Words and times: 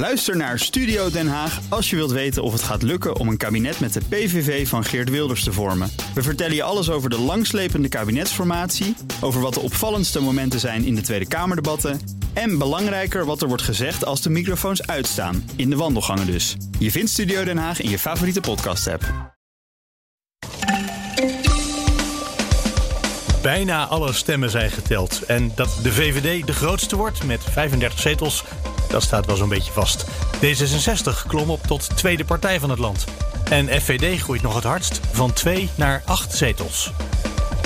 Luister 0.00 0.36
naar 0.36 0.58
Studio 0.58 1.10
Den 1.10 1.28
Haag 1.28 1.60
als 1.68 1.90
je 1.90 1.96
wilt 1.96 2.10
weten 2.10 2.42
of 2.42 2.52
het 2.52 2.62
gaat 2.62 2.82
lukken 2.82 3.16
om 3.16 3.28
een 3.28 3.36
kabinet 3.36 3.80
met 3.80 3.92
de 3.92 4.00
PVV 4.08 4.68
van 4.68 4.84
Geert 4.84 5.10
Wilders 5.10 5.44
te 5.44 5.52
vormen. 5.52 5.90
We 6.14 6.22
vertellen 6.22 6.54
je 6.54 6.62
alles 6.62 6.90
over 6.90 7.10
de 7.10 7.18
langslepende 7.18 7.88
kabinetsformatie, 7.88 8.96
over 9.20 9.40
wat 9.40 9.54
de 9.54 9.60
opvallendste 9.60 10.20
momenten 10.20 10.60
zijn 10.60 10.84
in 10.84 10.94
de 10.94 11.00
Tweede 11.00 11.28
Kamerdebatten 11.28 12.00
en 12.32 12.58
belangrijker 12.58 13.24
wat 13.24 13.42
er 13.42 13.48
wordt 13.48 13.62
gezegd 13.62 14.04
als 14.04 14.22
de 14.22 14.30
microfoons 14.30 14.86
uitstaan, 14.86 15.50
in 15.56 15.70
de 15.70 15.76
wandelgangen 15.76 16.26
dus. 16.26 16.56
Je 16.78 16.90
vindt 16.90 17.10
Studio 17.10 17.44
Den 17.44 17.58
Haag 17.58 17.80
in 17.80 17.90
je 17.90 17.98
favoriete 17.98 18.40
podcast-app. 18.40 19.34
Bijna 23.42 23.86
alle 23.86 24.12
stemmen 24.12 24.50
zijn 24.50 24.70
geteld. 24.70 25.22
En 25.22 25.52
dat 25.54 25.78
de 25.82 25.92
VVD 25.92 26.46
de 26.46 26.52
grootste 26.52 26.96
wordt 26.96 27.24
met 27.24 27.44
35 27.44 28.00
zetels, 28.00 28.44
dat 28.90 29.02
staat 29.02 29.26
wel 29.26 29.36
zo'n 29.36 29.48
beetje 29.48 29.72
vast. 29.72 30.04
D66 30.36 31.26
klom 31.26 31.50
op 31.50 31.66
tot 31.66 31.96
tweede 31.96 32.24
partij 32.24 32.60
van 32.60 32.70
het 32.70 32.78
land. 32.78 33.04
En 33.50 33.68
FVD 33.80 34.20
groeit 34.20 34.42
nog 34.42 34.54
het 34.54 34.64
hardst, 34.64 35.00
van 35.12 35.32
2 35.32 35.68
naar 35.74 36.02
8 36.04 36.36
zetels. 36.36 36.92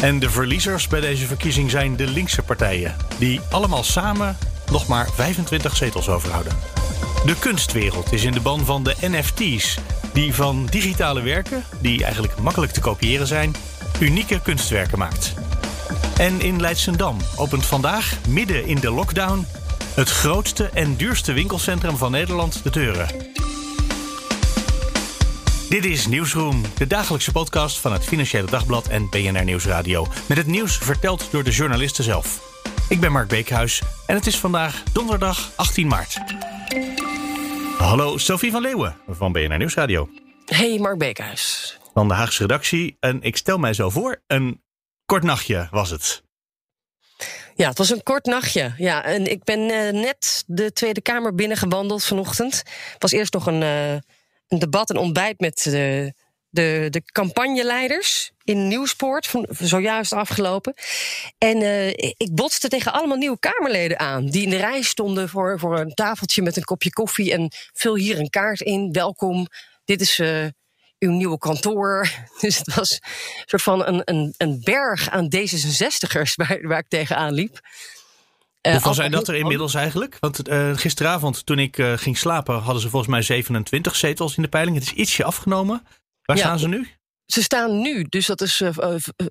En 0.00 0.18
de 0.18 0.30
verliezers 0.30 0.88
bij 0.88 1.00
deze 1.00 1.26
verkiezing 1.26 1.70
zijn 1.70 1.96
de 1.96 2.06
linkse 2.06 2.42
partijen, 2.42 2.96
die 3.18 3.40
allemaal 3.50 3.82
samen 3.82 4.36
nog 4.70 4.86
maar 4.86 5.08
25 5.14 5.76
zetels 5.76 6.08
overhouden. 6.08 6.56
De 7.26 7.34
kunstwereld 7.38 8.12
is 8.12 8.24
in 8.24 8.32
de 8.32 8.40
ban 8.40 8.64
van 8.64 8.82
de 8.82 8.94
NFT's, 9.00 9.78
die 10.12 10.34
van 10.34 10.66
digitale 10.70 11.20
werken, 11.22 11.64
die 11.80 12.04
eigenlijk 12.04 12.38
makkelijk 12.38 12.72
te 12.72 12.80
kopiëren 12.80 13.26
zijn, 13.26 13.54
unieke 14.00 14.40
kunstwerken 14.40 14.98
maakt. 14.98 15.34
En 16.16 16.40
in 16.40 16.60
Leidsendam 16.60 17.16
opent 17.36 17.66
vandaag, 17.66 18.18
midden 18.28 18.66
in 18.66 18.80
de 18.80 18.90
lockdown, 18.90 19.46
het 19.94 20.10
grootste 20.10 20.68
en 20.68 20.96
duurste 20.96 21.32
winkelcentrum 21.32 21.96
van 21.96 22.10
Nederland 22.10 22.62
de 22.62 22.70
deuren. 22.70 23.08
Dit 25.68 25.84
is 25.84 26.06
Nieuwsroom, 26.06 26.62
de 26.76 26.86
dagelijkse 26.86 27.32
podcast 27.32 27.78
van 27.78 27.92
het 27.92 28.04
Financiële 28.04 28.46
Dagblad 28.46 28.88
en 28.88 29.10
BNR 29.10 29.44
Nieuwsradio. 29.44 30.06
Met 30.28 30.36
het 30.36 30.46
nieuws 30.46 30.78
verteld 30.78 31.28
door 31.30 31.44
de 31.44 31.50
journalisten 31.50 32.04
zelf. 32.04 32.52
Ik 32.88 33.00
ben 33.00 33.12
Mark 33.12 33.28
Beekhuis 33.28 33.82
en 34.06 34.14
het 34.14 34.26
is 34.26 34.38
vandaag 34.38 34.82
donderdag 34.92 35.50
18 35.56 35.86
maart. 35.86 36.18
Hallo 37.78 38.18
Sophie 38.18 38.50
van 38.50 38.62
Leeuwen 38.62 38.96
van 39.08 39.32
BNR 39.32 39.58
Nieuwsradio. 39.58 40.08
Hey 40.44 40.78
Mark 40.78 40.98
Beekhuis. 40.98 41.78
Van 41.92 42.08
de 42.08 42.14
Haagse 42.14 42.40
redactie. 42.40 42.96
En 43.00 43.22
ik 43.22 43.36
stel 43.36 43.58
mij 43.58 43.72
zo 43.72 43.90
voor, 43.90 44.22
een 44.26 44.62
kort 45.06 45.22
nachtje 45.22 45.68
was 45.70 45.90
het. 45.90 46.24
Ja, 47.56 47.68
het 47.68 47.78
was 47.78 47.90
een 47.90 48.02
kort 48.02 48.24
nachtje. 48.24 48.72
Ja, 48.76 49.04
en 49.04 49.30
ik 49.30 49.44
ben 49.44 49.60
uh, 49.60 50.02
net 50.02 50.44
de 50.46 50.72
Tweede 50.72 51.00
Kamer 51.00 51.34
binnengewandeld 51.34 52.04
vanochtend. 52.04 52.56
Het 52.92 53.02
was 53.02 53.12
eerst 53.12 53.32
nog 53.32 53.46
een, 53.46 53.60
uh, 53.60 53.92
een 54.48 54.58
debat, 54.58 54.90
een 54.90 54.96
ontbijt 54.96 55.40
met 55.40 55.62
de, 55.62 56.12
de, 56.48 56.86
de 56.90 57.02
campagneleiders 57.04 58.32
in 58.44 58.68
Nieuwspoort, 58.68 59.26
van, 59.26 59.46
zojuist 59.58 60.12
afgelopen. 60.12 60.74
En 61.38 61.60
uh, 61.60 61.88
ik 62.16 62.30
botste 62.34 62.68
tegen 62.68 62.92
allemaal 62.92 63.16
nieuwe 63.16 63.38
Kamerleden 63.38 63.98
aan, 63.98 64.26
die 64.26 64.42
in 64.42 64.50
de 64.50 64.56
rij 64.56 64.82
stonden 64.82 65.28
voor, 65.28 65.58
voor 65.58 65.78
een 65.78 65.94
tafeltje 65.94 66.42
met 66.42 66.56
een 66.56 66.64
kopje 66.64 66.92
koffie. 66.92 67.32
En 67.32 67.52
vul 67.72 67.96
hier 67.96 68.18
een 68.18 68.30
kaart 68.30 68.60
in, 68.60 68.92
welkom. 68.92 69.46
Dit 69.84 70.00
is 70.00 70.20
uw 71.04 71.10
nieuwe 71.10 71.38
kantoor. 71.38 72.08
Dus 72.40 72.58
het 72.58 72.74
was 72.74 72.90
een 72.90 73.44
soort 73.44 73.62
van 73.62 73.86
een, 73.86 74.02
een, 74.04 74.34
een 74.36 74.60
berg 74.62 75.10
aan 75.10 75.28
D66'ers 75.36 76.34
waar, 76.34 76.58
waar 76.62 76.78
ik 76.78 76.88
tegenaan 76.88 77.32
liep. 77.32 77.60
Uh, 78.66 78.72
Hoeveel 78.72 78.94
zijn 78.94 79.10
dat 79.10 79.28
er 79.28 79.34
inmiddels 79.34 79.74
eigenlijk? 79.74 80.16
Want 80.20 80.48
uh, 80.48 80.76
gisteravond 80.76 81.46
toen 81.46 81.58
ik 81.58 81.78
uh, 81.78 81.92
ging 81.96 82.18
slapen 82.18 82.58
hadden 82.58 82.82
ze 82.82 82.88
volgens 82.88 83.10
mij 83.10 83.22
27 83.22 83.96
zetels 83.96 84.36
in 84.36 84.42
de 84.42 84.48
peiling. 84.48 84.76
Het 84.76 84.86
is 84.86 84.92
ietsje 84.92 85.24
afgenomen. 85.24 85.86
Waar 86.22 86.36
ja, 86.36 86.42
staan 86.42 86.58
ze 86.58 86.68
nu? 86.68 86.88
Ze 87.26 87.42
staan 87.42 87.80
nu, 87.80 88.02
dus 88.08 88.26
dat 88.26 88.40
is 88.40 88.62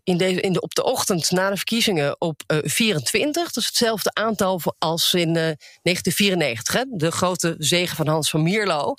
in 0.04 0.18
de, 0.18 0.42
in 0.42 0.54
de, 0.54 0.62
op 0.62 0.76
de 0.76 0.84
ochtend 0.84 1.32
na 1.32 1.50
de 1.50 1.56
verkiezingen 1.56 2.22
op 2.22 2.42
24. 2.48 3.44
Dat 3.44 3.58
is 3.58 3.66
hetzelfde 3.66 4.14
aantal 4.14 4.62
als 4.78 5.14
in 5.14 5.34
1994. 5.34 6.74
Hè? 6.74 6.84
De 6.90 7.12
grote 7.12 7.56
zegen 7.58 7.96
van 7.96 8.08
Hans 8.08 8.30
van 8.30 8.44
Mierlo. 8.44 8.94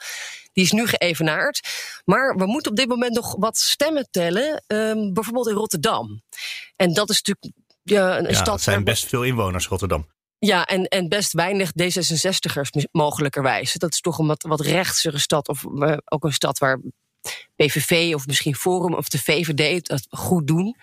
Die 0.54 0.65
is 0.65 0.72
nu 0.72 0.87
geëvenaard. 0.87 1.60
Maar 2.04 2.34
we 2.37 2.47
moeten 2.47 2.70
op 2.70 2.76
dit 2.76 2.88
moment 2.88 3.15
nog 3.15 3.37
wat 3.38 3.56
stemmen 3.56 4.09
tellen. 4.10 4.65
Um, 4.66 5.12
bijvoorbeeld 5.12 5.48
in 5.48 5.54
Rotterdam. 5.54 6.22
En 6.76 6.94
dat 6.94 7.10
is 7.10 7.22
natuurlijk 7.22 7.56
ja, 7.82 8.19
een 8.19 8.25
ja, 8.25 8.34
stad. 8.34 8.54
Er 8.54 8.60
zijn 8.60 8.84
best 8.84 9.06
veel 9.06 9.22
inwoners, 9.22 9.69
Rotterdam. 9.69 10.06
Ja, 10.38 10.65
en, 10.65 10.84
en 10.84 11.09
best 11.09 11.32
weinig 11.32 11.70
D66'ers 11.82 12.84
mogelijkerwijs. 12.91 13.72
Dat 13.72 13.92
is 13.92 14.00
toch 14.00 14.19
een 14.19 14.26
wat, 14.26 14.42
wat 14.42 14.60
rechtsere 14.60 15.19
stad. 15.19 15.48
Of 15.48 15.65
uh, 15.75 15.97
ook 16.04 16.25
een 16.25 16.32
stad 16.32 16.59
waar 16.59 16.81
PVV 17.56 18.15
of 18.15 18.26
misschien 18.26 18.54
Forum 18.54 18.94
of 18.94 19.09
de 19.09 19.19
VVD 19.19 19.88
het 19.88 20.06
goed 20.10 20.47
doen. 20.47 20.76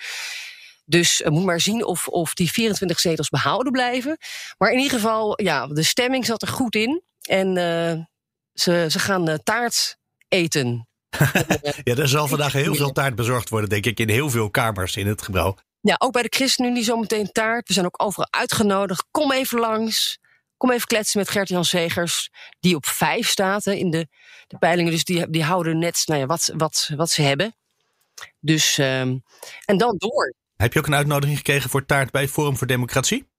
Dus 0.86 1.22
uh, 1.22 1.28
moet 1.28 1.46
maar 1.46 1.62
zien 1.62 1.86
of, 1.86 2.08
of 2.08 2.34
die 2.34 2.52
24 2.52 3.00
zetels 3.00 3.30
behouden 3.30 3.72
blijven. 3.72 4.18
Maar 4.58 4.72
in 4.72 4.78
ieder 4.78 4.94
geval, 5.00 5.42
ja, 5.42 5.68
de 5.68 5.84
stemming 5.84 6.26
zat 6.26 6.42
er 6.42 6.48
goed 6.48 6.76
in. 6.76 7.02
En 7.22 7.58
uh, 7.58 8.06
ze, 8.54 8.88
ze 8.90 9.00
gaan 9.00 9.30
uh, 9.30 9.36
taart 9.36 9.98
eten. 10.28 10.88
ja, 11.84 11.96
er 11.96 12.08
zal 12.08 12.28
vandaag 12.28 12.54
heel 12.54 12.76
veel 12.76 12.92
taart 12.92 13.16
bezorgd 13.16 13.50
worden, 13.50 13.70
denk 13.70 13.86
ik, 13.86 14.00
in 14.00 14.10
heel 14.10 14.30
veel 14.30 14.50
kamers 14.50 14.96
in 14.96 15.08
het 15.08 15.22
gebouw. 15.22 15.58
Ja, 15.82 15.96
ook 15.98 16.12
bij 16.12 16.22
de 16.22 16.36
ChristenUnie 16.36 16.84
zometeen 16.84 17.32
taart. 17.32 17.68
We 17.68 17.74
zijn 17.74 17.86
ook 17.86 18.04
overal 18.04 18.28
uitgenodigd. 18.30 19.06
Kom 19.12 19.32
even 19.32 19.60
langs. 19.60 20.20
Kom 20.58 20.72
even 20.72 20.88
kletsen 20.88 21.20
met 21.20 21.30
Gert-Jan 21.30 21.66
Segers, 21.66 22.30
die 22.60 22.76
op 22.76 22.86
vijf 22.86 23.30
staat 23.30 23.66
hè, 23.66 23.72
in 23.72 23.90
de, 23.90 24.08
de 24.48 24.58
peilingen. 24.58 24.92
Dus 24.92 25.04
die, 25.04 25.30
die 25.30 25.44
houden 25.44 25.80
net 25.80 26.02
nou 26.06 26.20
ja, 26.20 26.26
wat, 26.26 26.52
wat, 26.56 26.92
wat 26.96 27.10
ze 27.10 27.22
hebben. 27.22 27.56
Dus, 28.40 28.78
um, 28.78 29.24
en 29.66 29.78
dan 29.78 29.96
door. 29.98 30.34
Heb 30.56 30.74
je 30.74 30.80
ook 30.80 30.88
een 30.88 30.96
uitnodiging 30.96 31.38
gekregen 31.38 31.70
voor 31.70 31.86
taart 31.86 32.12
bij 32.12 32.28
Forum 32.28 32.58
voor 32.58 32.68
Democratie? 32.68 33.31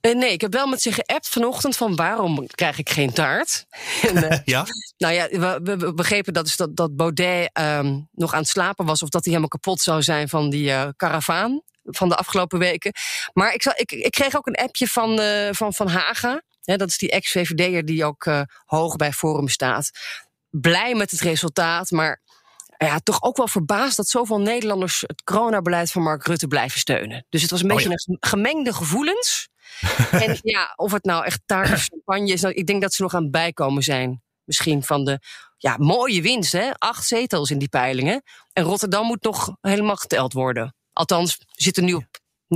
Uh, 0.00 0.14
nee, 0.14 0.32
ik 0.32 0.40
heb 0.40 0.52
wel 0.52 0.66
met 0.66 0.82
ze 0.82 0.92
geappt 0.92 1.28
vanochtend 1.28 1.76
van 1.76 1.96
waarom 1.96 2.46
krijg 2.46 2.78
ik 2.78 2.90
geen 2.90 3.12
taart? 3.12 3.66
en, 4.08 4.16
uh, 4.16 4.38
ja? 4.44 4.64
Nou 4.96 5.14
ja, 5.14 5.28
we, 5.28 5.92
begrepen 5.94 6.32
dat, 6.32 6.44
dus 6.44 6.56
dat, 6.56 6.76
dat 6.76 6.96
Baudet 6.96 7.50
um, 7.60 8.08
nog 8.12 8.32
aan 8.32 8.40
het 8.40 8.48
slapen 8.48 8.86
was 8.86 9.02
of 9.02 9.08
dat 9.08 9.24
hij 9.24 9.32
helemaal 9.34 9.58
kapot 9.58 9.80
zou 9.80 10.02
zijn 10.02 10.28
van 10.28 10.50
die 10.50 10.68
uh, 10.68 10.88
karavaan 10.96 11.62
van 11.84 12.08
de 12.08 12.16
afgelopen 12.16 12.58
weken. 12.58 12.92
Maar 13.32 13.54
ik, 13.54 13.62
zal, 13.62 13.72
ik, 13.76 13.92
ik 13.92 14.10
kreeg 14.10 14.36
ook 14.36 14.46
een 14.46 14.54
appje 14.54 14.86
van, 14.86 15.20
van 15.54 15.74
Van 15.74 15.88
Haga. 15.88 16.42
Hè, 16.62 16.76
dat 16.76 16.88
is 16.88 16.98
die 16.98 17.10
ex-VVD'er 17.10 17.84
die 17.84 18.04
ook 18.04 18.26
hoog 18.64 18.96
bij 18.96 19.12
Forum 19.12 19.48
staat. 19.48 19.90
Blij 20.50 20.94
met 20.94 21.10
het 21.10 21.20
resultaat, 21.20 21.90
maar 21.90 22.22
ja, 22.78 22.98
toch 22.98 23.22
ook 23.22 23.36
wel 23.36 23.48
verbaasd 23.48 23.96
dat 23.96 24.08
zoveel 24.08 24.40
Nederlanders 24.40 25.04
het 25.06 25.22
coronabeleid 25.24 25.90
van 25.90 26.02
Mark 26.02 26.26
Rutte 26.26 26.46
blijven 26.46 26.80
steunen. 26.80 27.26
Dus 27.28 27.42
het 27.42 27.50
was 27.50 27.62
een 27.62 27.68
beetje 27.68 27.88
oh 27.88 27.94
ja. 27.94 28.14
een 28.14 28.16
gemengde 28.20 28.72
gevoelens. 28.72 29.48
en 30.24 30.38
ja, 30.42 30.72
of 30.76 30.92
het 30.92 31.04
nou 31.04 31.24
echt 31.24 31.40
taart 31.46 31.72
of 31.72 31.84
champagne 31.84 32.32
is, 32.32 32.40
nou, 32.40 32.54
ik 32.54 32.66
denk 32.66 32.82
dat 32.82 32.94
ze 32.94 33.02
nog 33.02 33.14
aan 33.14 33.22
het 33.22 33.30
bijkomen 33.30 33.82
zijn. 33.82 34.22
Misschien 34.44 34.82
van 34.82 35.04
de 35.04 35.20
ja, 35.56 35.76
mooie 35.78 36.22
winst, 36.22 36.52
hè? 36.52 36.70
Acht 36.78 37.06
zetels 37.06 37.50
in 37.50 37.58
die 37.58 37.68
peilingen. 37.68 38.22
En 38.52 38.64
Rotterdam 38.64 39.06
moet 39.06 39.22
nog 39.22 39.56
helemaal 39.60 39.96
geteld 39.96 40.32
worden. 40.32 40.74
Althans, 40.92 41.36
we 41.36 41.44
zitten 41.48 41.84
nu 41.84 41.94
op 41.94 42.06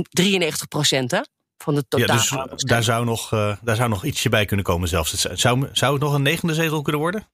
93 0.09 0.67
procent, 0.67 1.11
hè? 1.11 1.21
Van 1.57 1.75
de 1.75 1.87
totaal. 1.87 2.17
Ja, 2.29 2.45
dus 2.45 2.63
daar 2.63 2.83
zou, 2.83 3.05
nog, 3.05 3.31
uh, 3.31 3.57
daar 3.61 3.75
zou 3.75 3.89
nog 3.89 4.05
ietsje 4.05 4.29
bij 4.29 4.45
kunnen 4.45 4.65
komen 4.65 4.87
zelfs. 4.87 5.13
Zou, 5.13 5.69
zou 5.71 5.93
het 5.93 6.01
nog 6.01 6.13
een 6.13 6.21
negende 6.21 6.53
zetel 6.53 6.81
kunnen 6.81 7.01
worden? 7.01 7.27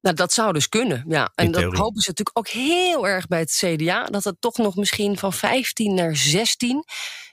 Nou, 0.00 0.16
dat 0.16 0.32
zou 0.32 0.52
dus 0.52 0.68
kunnen, 0.68 1.04
ja. 1.08 1.32
En 1.34 1.50
dat 1.50 1.62
hopen 1.62 2.00
ze 2.00 2.08
natuurlijk 2.08 2.38
ook 2.38 2.48
heel 2.48 3.06
erg 3.06 3.26
bij 3.26 3.38
het 3.38 3.62
CDA. 3.64 4.04
Dat 4.04 4.24
het 4.24 4.40
toch 4.40 4.56
nog 4.56 4.76
misschien 4.76 5.18
van 5.18 5.32
15 5.32 5.94
naar 5.94 6.16
16. 6.16 6.84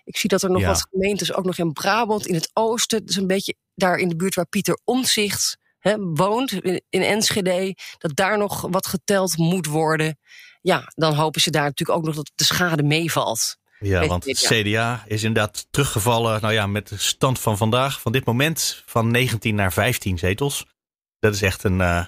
Ik 0.03 0.18
zie 0.18 0.30
dat 0.30 0.44
er 0.44 0.50
nog 0.52 0.62
ja. 0.62 0.68
wat 0.68 0.88
gemeentes, 0.90 1.34
ook 1.34 1.46
nog 1.46 1.58
in 1.58 1.74
Brabant, 1.74 2.28
in 2.28 2.34
het 2.34 2.50
oosten. 2.53 3.06
Dus 3.06 3.16
een 3.16 3.28
beetje 3.28 3.56
daar 3.75 3.97
in 3.97 4.09
de 4.09 4.16
buurt 4.16 4.36
waar 4.36 4.47
Pieter 4.47 4.80
Omzicht 4.84 5.58
hè, 5.80 5.96
woont, 5.97 6.52
in, 6.52 6.82
in 6.90 7.02
Enschede. 7.02 7.76
Dat 7.97 8.16
daar 8.16 8.38
nog 8.38 8.61
wat 8.61 8.88
geteld 8.88 9.38
moet 9.38 9.66
worden. 9.66 10.17
Ja, 10.61 10.91
dan 10.96 11.14
hopen 11.14 11.41
ze 11.41 11.52
daar 11.52 11.64
natuurlijk 11.64 12.00
ook 12.00 12.05
nog 12.05 12.16
dat 12.16 12.32
de 12.35 12.44
schade 12.44 12.84
meevalt. 12.84 13.58
Ja, 13.79 14.08
want 14.08 14.26
het 14.26 14.40
CDA 14.40 15.03
is 15.08 15.23
inderdaad 15.23 15.67
teruggevallen. 15.70 16.41
Nou 16.41 16.53
ja, 16.53 16.67
met 16.67 16.88
de 16.88 16.97
stand 16.97 17.40
van 17.40 17.58
vandaag, 17.58 18.02
van 18.02 18.11
dit 18.11 18.26
moment, 18.26 18.84
van 18.85 19.11
19 19.11 19.56
naar 19.56 19.73
15 19.73 20.17
zetels. 20.17 20.66
Dat 21.20 21.34
is 21.34 21.41
echt 21.41 21.64
een, 21.64 21.79
uh, 21.79 22.06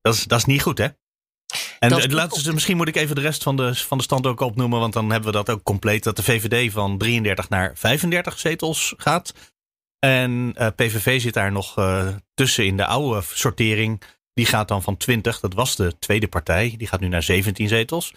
dat 0.00 0.14
is, 0.14 0.24
dat 0.24 0.38
is 0.38 0.44
niet 0.44 0.62
goed, 0.62 0.78
hè? 0.78 0.88
En 1.78 1.96
is 1.96 2.06
laten 2.06 2.40
ze, 2.40 2.52
misschien 2.52 2.76
moet 2.76 2.88
ik 2.88 2.96
even 2.96 3.14
de 3.14 3.20
rest 3.20 3.42
van 3.42 3.56
de, 3.56 3.74
van 3.74 3.98
de 3.98 4.04
stand 4.04 4.26
ook 4.26 4.40
opnoemen, 4.40 4.80
want 4.80 4.92
dan 4.92 5.10
hebben 5.10 5.30
we 5.30 5.36
dat 5.36 5.50
ook 5.50 5.62
compleet. 5.62 6.04
Dat 6.04 6.16
de 6.16 6.22
VVD 6.22 6.72
van 6.72 6.98
33 6.98 7.48
naar 7.48 7.72
35 7.74 8.38
zetels 8.38 8.94
gaat. 8.96 9.34
En 9.98 10.54
uh, 10.58 10.66
PVV 10.76 11.20
zit 11.20 11.34
daar 11.34 11.52
nog 11.52 11.78
uh, 11.78 12.08
tussen 12.34 12.66
in 12.66 12.76
de 12.76 12.86
oude 12.86 13.22
sortering. 13.22 14.02
Die 14.32 14.46
gaat 14.46 14.68
dan 14.68 14.82
van 14.82 14.96
20, 14.96 15.40
dat 15.40 15.54
was 15.54 15.76
de 15.76 15.98
tweede 15.98 16.28
partij. 16.28 16.74
Die 16.76 16.86
gaat 16.86 17.00
nu 17.00 17.08
naar 17.08 17.22
17 17.22 17.68
zetels. 17.68 18.14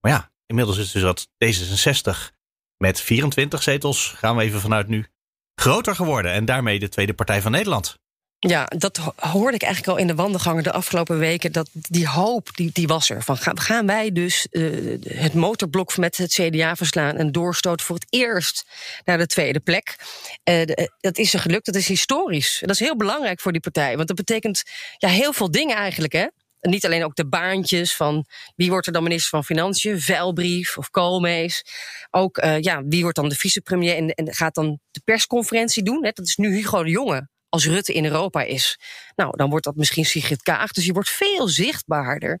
Maar 0.00 0.12
ja, 0.12 0.32
inmiddels 0.46 0.78
is 0.78 0.92
dus 0.92 1.02
dat 1.02 1.28
D66 1.44 2.34
met 2.76 3.00
24 3.00 3.62
zetels, 3.62 4.14
gaan 4.16 4.36
we 4.36 4.42
even 4.42 4.60
vanuit 4.60 4.88
nu, 4.88 5.06
groter 5.54 5.94
geworden. 5.94 6.32
En 6.32 6.44
daarmee 6.44 6.78
de 6.78 6.88
tweede 6.88 7.14
partij 7.14 7.42
van 7.42 7.52
Nederland. 7.52 8.00
Ja, 8.48 8.66
dat 8.76 8.96
hoorde 9.16 9.56
ik 9.56 9.62
eigenlijk 9.62 9.92
al 9.92 10.00
in 10.00 10.06
de 10.06 10.14
wandelgangen 10.14 10.62
de 10.62 10.72
afgelopen 10.72 11.18
weken. 11.18 11.52
Dat 11.52 11.68
die 11.72 12.08
hoop, 12.08 12.48
die, 12.54 12.70
die 12.72 12.86
was 12.86 13.10
er. 13.10 13.22
Van 13.22 13.36
gaan 13.38 13.86
wij 13.86 14.12
dus 14.12 14.46
uh, 14.50 14.98
het 15.08 15.34
motorblok 15.34 15.96
met 15.96 16.16
het 16.16 16.32
CDA 16.32 16.76
verslaan 16.76 17.16
en 17.16 17.32
doorstoten 17.32 17.86
voor 17.86 17.94
het 17.94 18.06
eerst 18.10 18.64
naar 19.04 19.18
de 19.18 19.26
tweede 19.26 19.60
plek. 19.60 19.96
Uh, 20.44 20.64
de, 20.64 20.92
dat 21.00 21.18
is 21.18 21.34
er 21.34 21.40
gelukt, 21.40 21.66
dat 21.66 21.74
is 21.74 21.88
historisch. 21.88 22.58
Dat 22.60 22.70
is 22.70 22.78
heel 22.78 22.96
belangrijk 22.96 23.40
voor 23.40 23.52
die 23.52 23.60
partij. 23.60 23.96
Want 23.96 24.08
dat 24.08 24.16
betekent 24.16 24.62
ja, 24.98 25.08
heel 25.08 25.32
veel 25.32 25.50
dingen 25.50 25.76
eigenlijk. 25.76 26.12
Hè? 26.12 26.26
En 26.60 26.70
niet 26.70 26.84
alleen 26.84 27.04
ook 27.04 27.16
de 27.16 27.28
baantjes 27.28 27.96
van 27.96 28.26
wie 28.56 28.70
wordt 28.70 28.86
er 28.86 28.92
dan 28.92 29.02
minister 29.02 29.30
van 29.30 29.44
Financiën, 29.44 30.00
Velbrief 30.00 30.78
of 30.78 30.90
Koolmees. 30.90 31.64
Ook 32.10 32.36
ja, 32.60 32.82
wie 32.84 33.02
wordt 33.02 33.16
dan 33.16 33.28
de 33.28 33.34
vicepremier 33.34 33.96
en, 33.96 34.08
en 34.08 34.34
gaat 34.34 34.54
dan 34.54 34.78
de 34.90 35.00
persconferentie 35.04 35.82
doen. 35.82 36.04
Hè? 36.04 36.10
Dat 36.10 36.26
is 36.26 36.36
nu 36.36 36.54
Hugo 36.54 36.82
de 36.82 36.90
Jonge 36.90 37.30
als 37.52 37.66
Rutte 37.66 37.92
in 37.92 38.04
Europa 38.04 38.42
is. 38.42 38.78
Nou, 39.16 39.36
dan 39.36 39.50
wordt 39.50 39.64
dat 39.64 39.76
misschien 39.76 40.04
Sigrid 40.04 40.42
Kaag. 40.42 40.72
Dus 40.72 40.84
je 40.84 40.92
wordt 40.92 41.10
veel 41.10 41.48
zichtbaarder. 41.48 42.40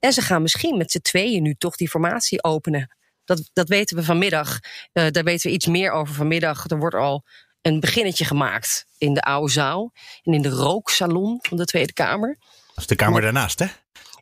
En 0.00 0.12
ze 0.12 0.22
gaan 0.22 0.42
misschien 0.42 0.76
met 0.76 0.90
z'n 0.90 1.00
tweeën 1.00 1.42
nu 1.42 1.54
toch 1.54 1.76
die 1.76 1.88
formatie 1.88 2.44
openen. 2.44 2.96
Dat, 3.24 3.50
dat 3.52 3.68
weten 3.68 3.96
we 3.96 4.02
vanmiddag. 4.02 4.58
Uh, 4.92 5.06
daar 5.10 5.24
weten 5.24 5.48
we 5.48 5.56
iets 5.56 5.66
meer 5.66 5.90
over 5.90 6.14
vanmiddag. 6.14 6.70
Er 6.70 6.78
wordt 6.78 6.94
al 6.94 7.24
een 7.62 7.80
beginnetje 7.80 8.24
gemaakt 8.24 8.86
in 8.98 9.14
de 9.14 9.22
oude 9.22 9.52
zaal. 9.52 9.92
En 10.22 10.32
in 10.32 10.42
de 10.42 10.48
rooksalon 10.48 11.38
van 11.42 11.56
de 11.56 11.64
Tweede 11.64 11.92
Kamer. 11.92 12.36
Dat 12.66 12.76
is 12.76 12.86
de 12.86 12.94
kamer 12.94 13.20
daarnaast, 13.20 13.58
hè? 13.58 13.66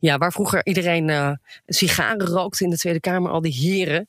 Ja, 0.00 0.18
waar 0.18 0.32
vroeger 0.32 0.66
iedereen 0.66 1.08
uh, 1.08 1.32
sigaren 1.66 2.26
rookte 2.26 2.64
in 2.64 2.70
de 2.70 2.78
Tweede 2.78 3.00
Kamer, 3.00 3.30
al 3.30 3.40
die 3.40 3.52
heren. 3.52 4.06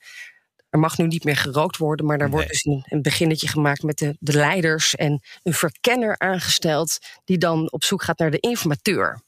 Er 0.73 0.79
mag 0.79 0.97
nu 0.97 1.07
niet 1.07 1.23
meer 1.23 1.37
gerookt 1.37 1.77
worden, 1.77 2.05
maar 2.05 2.17
daar 2.17 2.29
wordt 2.29 2.47
dus 2.47 2.65
een, 2.65 2.85
een, 2.89 3.01
beginnetje 3.01 3.47
gemaakt 3.47 3.83
met 3.83 3.97
de, 3.97 4.15
de 4.19 4.33
leiders 4.33 4.95
en 4.95 5.21
een 5.43 5.53
verkenner 5.53 6.19
aangesteld 6.19 6.97
die 7.23 7.37
dan 7.37 7.71
op 7.71 7.83
zoek 7.83 8.03
gaat 8.03 8.17
naar 8.17 8.31
de 8.31 8.39
informateur. 8.39 9.21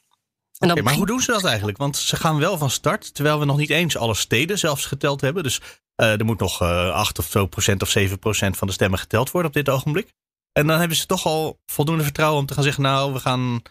En 0.58 0.72
okay, 0.72 0.84
maar 0.84 0.94
hoe 0.94 1.06
doen 1.06 1.22
ze 1.22 1.32
dat 1.32 1.46
eigenlijk? 1.46 1.78
Want 1.78 1.98
ze 1.98 2.16
gaan 2.16 2.38
wel 2.38 2.58
van 2.58 2.70
start, 2.70 3.14
terwijl 3.14 3.40
we 3.40 3.46
nog 3.46 3.58
niet 3.58 3.70
eens 3.70 3.98
alle 3.98 4.14
steden 4.14 4.58
zelfs 4.58 4.86
geteld 4.86 5.22
hebben. 5.22 5.44
Dus 5.44 5.62
uh, 6.02 6.20
er 6.20 6.26
moet 6.26 6.40
nog 6.40 6.62
uh, 6.62 6.90
8 6.90 7.20
of 7.20 7.26
zo 7.26 7.46
procent 7.46 7.82
of 7.82 7.90
7 7.90 8.20
procent 8.20 8.58
van 8.58 8.68
de 8.68 8.74
stemmen 8.74 9.00
geteld 9.00 9.32
worden 9.32 9.50
op 9.50 9.56
dit 9.56 9.70
ogenblik. 9.70 10.14
En 10.52 10.68
dan 10.68 10.80
hebben 10.80 10.98
ze 10.98 11.06
toch 11.06 11.26
al 11.26 11.60
voldoende 11.66 12.04
vertrouwen 12.04 12.40
om 12.40 12.46
te 12.46 12.54
gaan 12.54 12.64
zeggen: 12.64 12.84
Nou, 12.84 13.14
we 13.14 13.20
gaan 13.20 13.62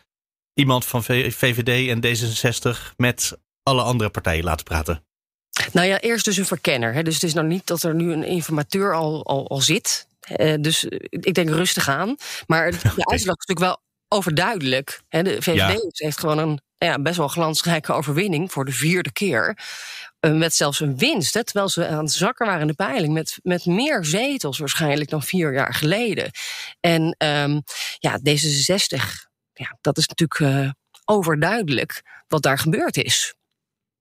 iemand 0.52 0.84
van 0.84 1.04
VVD 1.04 1.88
en 1.88 2.04
D66 2.06 2.94
met 2.96 3.38
alle 3.62 3.82
andere 3.82 4.10
partijen 4.10 4.44
laten 4.44 4.64
praten. 4.64 5.04
Nou 5.72 5.86
ja, 5.86 6.00
eerst 6.00 6.24
dus 6.24 6.36
een 6.36 6.46
verkenner. 6.46 6.94
Hè. 6.94 7.02
Dus 7.02 7.14
het 7.14 7.22
is 7.22 7.34
nou 7.34 7.46
niet 7.46 7.66
dat 7.66 7.82
er 7.82 7.94
nu 7.94 8.12
een 8.12 8.24
informateur 8.24 8.94
al, 8.94 9.24
al, 9.24 9.48
al 9.48 9.60
zit. 9.60 10.06
Uh, 10.36 10.54
dus 10.60 10.84
ik 11.10 11.34
denk 11.34 11.48
rustig 11.48 11.88
aan. 11.88 12.16
Maar 12.46 12.70
de 12.70 12.78
uitslag 12.84 13.14
is 13.14 13.24
natuurlijk 13.24 13.58
wel 13.58 13.82
overduidelijk. 14.08 15.00
Hè. 15.08 15.22
De 15.22 15.42
VVD 15.42 15.54
ja. 15.54 15.78
heeft 15.92 16.18
gewoon 16.18 16.38
een 16.38 16.60
ja, 16.76 16.98
best 16.98 17.16
wel 17.16 17.28
glansrijke 17.28 17.92
overwinning 17.92 18.52
voor 18.52 18.64
de 18.64 18.72
vierde 18.72 19.12
keer. 19.12 19.58
Uh, 20.20 20.32
met 20.32 20.54
zelfs 20.54 20.80
een 20.80 20.98
winst, 20.98 21.34
hè, 21.34 21.44
terwijl 21.44 21.68
ze 21.68 21.86
aan 21.86 22.04
het 22.04 22.12
zakken 22.12 22.46
waren 22.46 22.60
in 22.60 22.66
de 22.66 22.74
peiling. 22.74 23.12
Met, 23.12 23.38
met 23.42 23.66
meer 23.66 24.04
zetels 24.04 24.58
waarschijnlijk 24.58 25.10
dan 25.10 25.22
vier 25.22 25.52
jaar 25.52 25.74
geleden. 25.74 26.30
En 26.80 27.16
um, 27.18 27.62
ja, 27.98 28.18
D66, 28.18 28.96
ja, 29.52 29.78
dat 29.80 29.98
is 29.98 30.08
natuurlijk 30.08 30.40
uh, 30.40 30.70
overduidelijk 31.04 32.02
wat 32.28 32.42
daar 32.42 32.58
gebeurd 32.58 32.96
is 32.96 33.34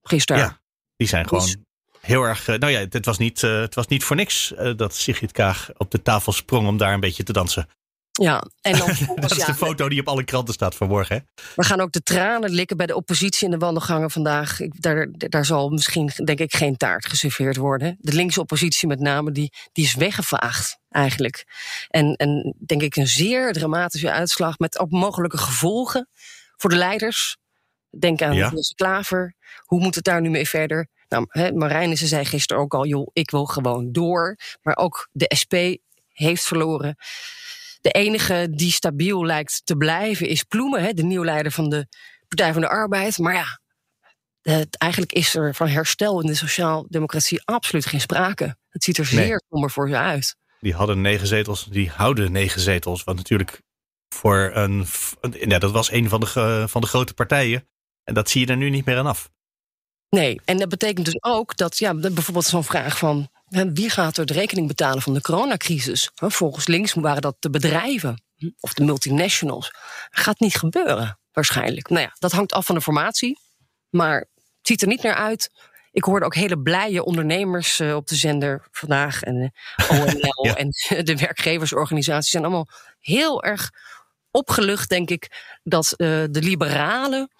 gisteren. 0.01 0.41
Ja. 0.41 0.61
Die 1.03 1.11
zijn 1.11 1.27
gewoon 1.27 1.45
dus- 1.45 1.57
heel 1.99 2.23
erg. 2.23 2.47
nou 2.47 2.67
ja, 2.67 2.79
het 2.89 3.05
was 3.05 3.17
niet, 3.17 3.41
uh, 3.41 3.59
het 3.59 3.75
was 3.75 3.87
niet 3.87 4.03
voor 4.03 4.15
niks 4.15 4.51
uh, 4.51 4.71
dat 4.75 4.95
Sigrid 4.95 5.31
Kaag 5.31 5.69
op 5.77 5.91
de 5.91 6.01
tafel 6.01 6.31
sprong 6.31 6.67
om 6.67 6.77
daar 6.77 6.93
een 6.93 6.99
beetje 6.99 7.23
te 7.23 7.33
dansen. 7.33 7.67
Ja, 8.11 8.43
en 8.61 8.77
dan 8.77 8.87
dat 9.15 9.31
is 9.31 9.45
de 9.45 9.53
foto 9.53 9.89
die 9.89 9.99
op 9.99 10.07
alle 10.07 10.23
kranten 10.23 10.53
staat 10.53 10.75
vanmorgen. 10.75 11.15
Hè? 11.15 11.43
We 11.55 11.63
gaan 11.63 11.81
ook 11.81 11.91
de 11.91 12.01
tranen 12.01 12.49
likken 12.49 12.77
bij 12.77 12.85
de 12.85 12.95
oppositie 12.95 13.45
in 13.45 13.51
de 13.51 13.57
wandelgangen 13.57 14.11
vandaag. 14.11 14.59
Ik, 14.59 14.81
daar, 14.81 15.07
daar 15.11 15.45
zal 15.45 15.69
misschien, 15.69 16.11
denk 16.23 16.39
ik, 16.39 16.55
geen 16.55 16.77
taart 16.77 17.05
geserveerd 17.05 17.57
worden. 17.57 17.97
De 17.99 18.13
linkse 18.13 18.39
oppositie 18.39 18.87
met 18.87 18.99
name, 18.99 19.31
die, 19.31 19.53
die 19.71 19.85
is 19.85 19.95
weggevaagd 19.95 20.79
eigenlijk. 20.89 21.45
En, 21.87 22.15
en 22.15 22.55
denk 22.65 22.81
ik 22.81 22.95
een 22.95 23.07
zeer 23.07 23.53
dramatische 23.53 24.11
uitslag 24.11 24.59
met 24.59 24.79
ook 24.79 24.91
mogelijke 24.91 25.37
gevolgen 25.37 26.09
voor 26.57 26.69
de 26.69 26.75
leiders. 26.75 27.37
Denk 27.99 28.21
aan 28.21 28.35
ja. 28.35 28.49
de 28.49 28.73
Klaver. 28.75 29.35
Hoe 29.63 29.79
moet 29.79 29.95
het 29.95 30.03
daar 30.03 30.21
nu 30.21 30.29
mee 30.29 30.47
verder? 30.47 30.89
Nou, 31.53 31.95
ze 31.95 32.07
zei 32.07 32.25
gisteren 32.25 32.63
ook 32.63 32.73
al, 32.73 32.85
joh, 32.85 33.07
ik 33.13 33.31
wil 33.31 33.45
gewoon 33.45 33.91
door. 33.91 34.37
Maar 34.61 34.77
ook 34.77 35.09
de 35.11 35.31
SP 35.41 35.53
heeft 36.13 36.43
verloren. 36.43 36.95
De 37.81 37.91
enige 37.91 38.47
die 38.51 38.71
stabiel 38.71 39.25
lijkt 39.25 39.61
te 39.63 39.75
blijven 39.75 40.27
is 40.27 40.43
Ploemen, 40.43 40.83
hè, 40.83 40.93
de 40.93 41.03
nieuwe 41.03 41.25
leider 41.25 41.51
van 41.51 41.69
de 41.69 41.87
Partij 42.27 42.53
van 42.53 42.61
de 42.61 42.69
Arbeid. 42.69 43.17
Maar 43.17 43.33
ja, 43.33 43.59
het, 44.41 44.77
eigenlijk 44.77 45.11
is 45.11 45.35
er 45.35 45.55
van 45.55 45.67
herstel 45.67 46.21
in 46.21 46.27
de 46.27 46.35
sociaal-democratie 46.35 47.41
absoluut 47.45 47.85
geen 47.85 48.01
sprake. 48.01 48.57
Het 48.69 48.83
ziet 48.83 48.97
er 48.97 49.05
zeer 49.05 49.27
nee. 49.27 49.43
somber 49.49 49.71
voor 49.71 49.89
ze 49.89 49.97
uit. 49.97 50.35
Die 50.59 50.73
hadden 50.73 51.01
negen 51.01 51.27
zetels, 51.27 51.65
die 51.65 51.89
houden 51.89 52.31
negen 52.31 52.61
zetels. 52.61 53.03
Wat 53.03 53.15
natuurlijk 53.15 53.61
voor 54.09 54.51
een. 54.53 54.85
Ja, 55.31 55.59
dat 55.59 55.71
was 55.71 55.91
een 55.91 56.09
van 56.09 56.19
de, 56.19 56.65
van 56.67 56.81
de 56.81 56.87
grote 56.87 57.13
partijen. 57.13 57.67
En 58.03 58.13
dat 58.13 58.29
zie 58.29 58.41
je 58.41 58.47
er 58.47 58.57
nu 58.57 58.69
niet 58.69 58.85
meer 58.85 58.97
aan 58.97 59.05
af. 59.05 59.29
Nee, 60.13 60.41
en 60.45 60.57
dat 60.57 60.69
betekent 60.69 61.05
dus 61.05 61.23
ook 61.23 61.57
dat 61.57 61.77
ja, 61.77 61.93
bijvoorbeeld 61.93 62.45
zo'n 62.45 62.63
vraag 62.63 62.97
van 62.97 63.29
wie 63.73 63.89
gaat 63.89 64.17
er 64.17 64.25
de 64.25 64.33
rekening 64.33 64.67
betalen 64.67 65.01
van 65.01 65.13
de 65.13 65.21
coronacrisis? 65.21 66.09
Volgens 66.15 66.67
links 66.67 66.93
waren 66.93 67.21
dat 67.21 67.35
de 67.39 67.49
bedrijven 67.49 68.23
of 68.59 68.73
de 68.73 68.83
multinationals. 68.83 69.71
Gaat 70.09 70.39
niet 70.39 70.55
gebeuren, 70.55 71.19
waarschijnlijk. 71.31 71.89
Nou 71.89 72.01
ja, 72.01 72.15
dat 72.19 72.31
hangt 72.31 72.51
af 72.51 72.65
van 72.65 72.75
de 72.75 72.81
formatie, 72.81 73.39
maar 73.89 74.19
het 74.19 74.67
ziet 74.67 74.81
er 74.81 74.87
niet 74.87 75.03
meer 75.03 75.15
uit. 75.15 75.49
Ik 75.91 76.03
hoorde 76.03 76.25
ook 76.25 76.35
hele 76.35 76.61
blije 76.61 77.03
ondernemers 77.03 77.79
uh, 77.79 77.95
op 77.95 78.07
de 78.07 78.15
zender 78.15 78.67
vandaag. 78.71 79.21
En 79.21 79.35
uh, 79.91 80.01
ONL 80.01 80.45
ja. 80.45 80.55
en 80.55 80.69
de 81.09 81.17
werkgeversorganisaties 81.17 82.31
zijn 82.31 82.43
allemaal 82.43 82.67
heel 82.99 83.43
erg 83.43 83.69
opgelucht, 84.31 84.89
denk 84.89 85.09
ik, 85.09 85.57
dat 85.63 85.93
uh, 85.97 86.23
de 86.29 86.41
liberalen 86.41 87.31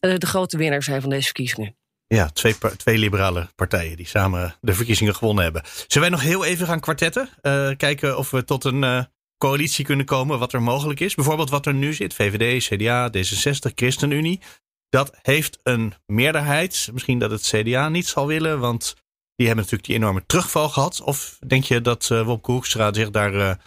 de 0.00 0.26
grote 0.26 0.56
winnaar 0.56 0.82
zijn 0.82 1.00
van 1.00 1.10
deze 1.10 1.24
verkiezingen. 1.24 1.76
Ja, 2.08 2.28
twee, 2.28 2.54
twee 2.76 2.98
liberale 2.98 3.48
partijen 3.54 3.96
die 3.96 4.06
samen 4.06 4.54
de 4.60 4.74
verkiezingen 4.74 5.14
gewonnen 5.14 5.44
hebben. 5.44 5.62
Zullen 5.64 6.10
wij 6.10 6.18
nog 6.18 6.28
heel 6.28 6.44
even 6.44 6.66
gaan 6.66 6.80
kwartetten? 6.80 7.28
Uh, 7.42 7.70
kijken 7.76 8.18
of 8.18 8.30
we 8.30 8.44
tot 8.44 8.64
een 8.64 8.82
uh, 8.82 9.02
coalitie 9.38 9.84
kunnen 9.84 10.06
komen, 10.06 10.38
wat 10.38 10.52
er 10.52 10.62
mogelijk 10.62 11.00
is. 11.00 11.14
Bijvoorbeeld 11.14 11.50
wat 11.50 11.66
er 11.66 11.74
nu 11.74 11.94
zit: 11.94 12.14
VVD, 12.14 12.64
CDA, 12.64 13.10
D66, 13.16 13.74
ChristenUnie. 13.74 14.40
Dat 14.88 15.18
heeft 15.22 15.58
een 15.62 15.94
meerderheid. 16.06 16.88
Misschien 16.92 17.18
dat 17.18 17.30
het 17.30 17.42
CDA 17.42 17.88
niet 17.88 18.06
zal 18.06 18.26
willen, 18.26 18.60
want 18.60 18.94
die 19.34 19.46
hebben 19.46 19.64
natuurlijk 19.64 19.90
die 19.90 19.96
enorme 19.96 20.26
terugval 20.26 20.68
gehad. 20.68 21.00
Of 21.00 21.38
denk 21.46 21.64
je 21.64 21.80
dat 21.80 22.08
uh, 22.12 22.22
Wopke 22.22 22.52
Hoekstra 22.52 22.92
zich 22.92 23.10
daar 23.10 23.58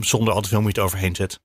zonder 0.00 0.34
al 0.34 0.40
te 0.40 0.48
veel 0.48 0.60
moeite 0.60 0.80
overheen 0.80 1.14
zet? 1.14 1.40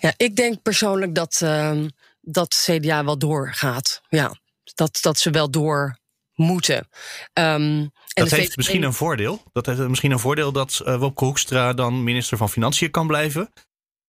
Ja, 0.00 0.14
ik 0.16 0.36
denk 0.36 0.62
persoonlijk 0.62 1.14
dat, 1.14 1.40
uh, 1.44 1.84
dat 2.20 2.62
CDA 2.64 3.04
wel 3.04 3.18
doorgaat. 3.18 4.02
Ja, 4.08 4.34
dat, 4.74 4.98
dat 5.00 5.18
ze 5.18 5.30
wel 5.30 5.50
door 5.50 5.98
moeten. 6.34 6.88
Um, 7.32 7.90
dat 8.08 8.30
heeft 8.30 8.44
VVD... 8.44 8.56
misschien 8.56 8.82
een 8.82 8.92
voordeel. 8.92 9.42
Dat 9.52 9.66
heeft 9.66 9.88
misschien 9.88 10.10
een 10.10 10.18
voordeel 10.18 10.52
dat 10.52 10.82
uh, 10.86 10.96
Wopke 10.96 11.24
Hoekstra 11.24 11.72
dan 11.72 12.04
minister 12.04 12.36
van 12.36 12.50
Financiën 12.50 12.90
kan 12.90 13.06
blijven. 13.06 13.52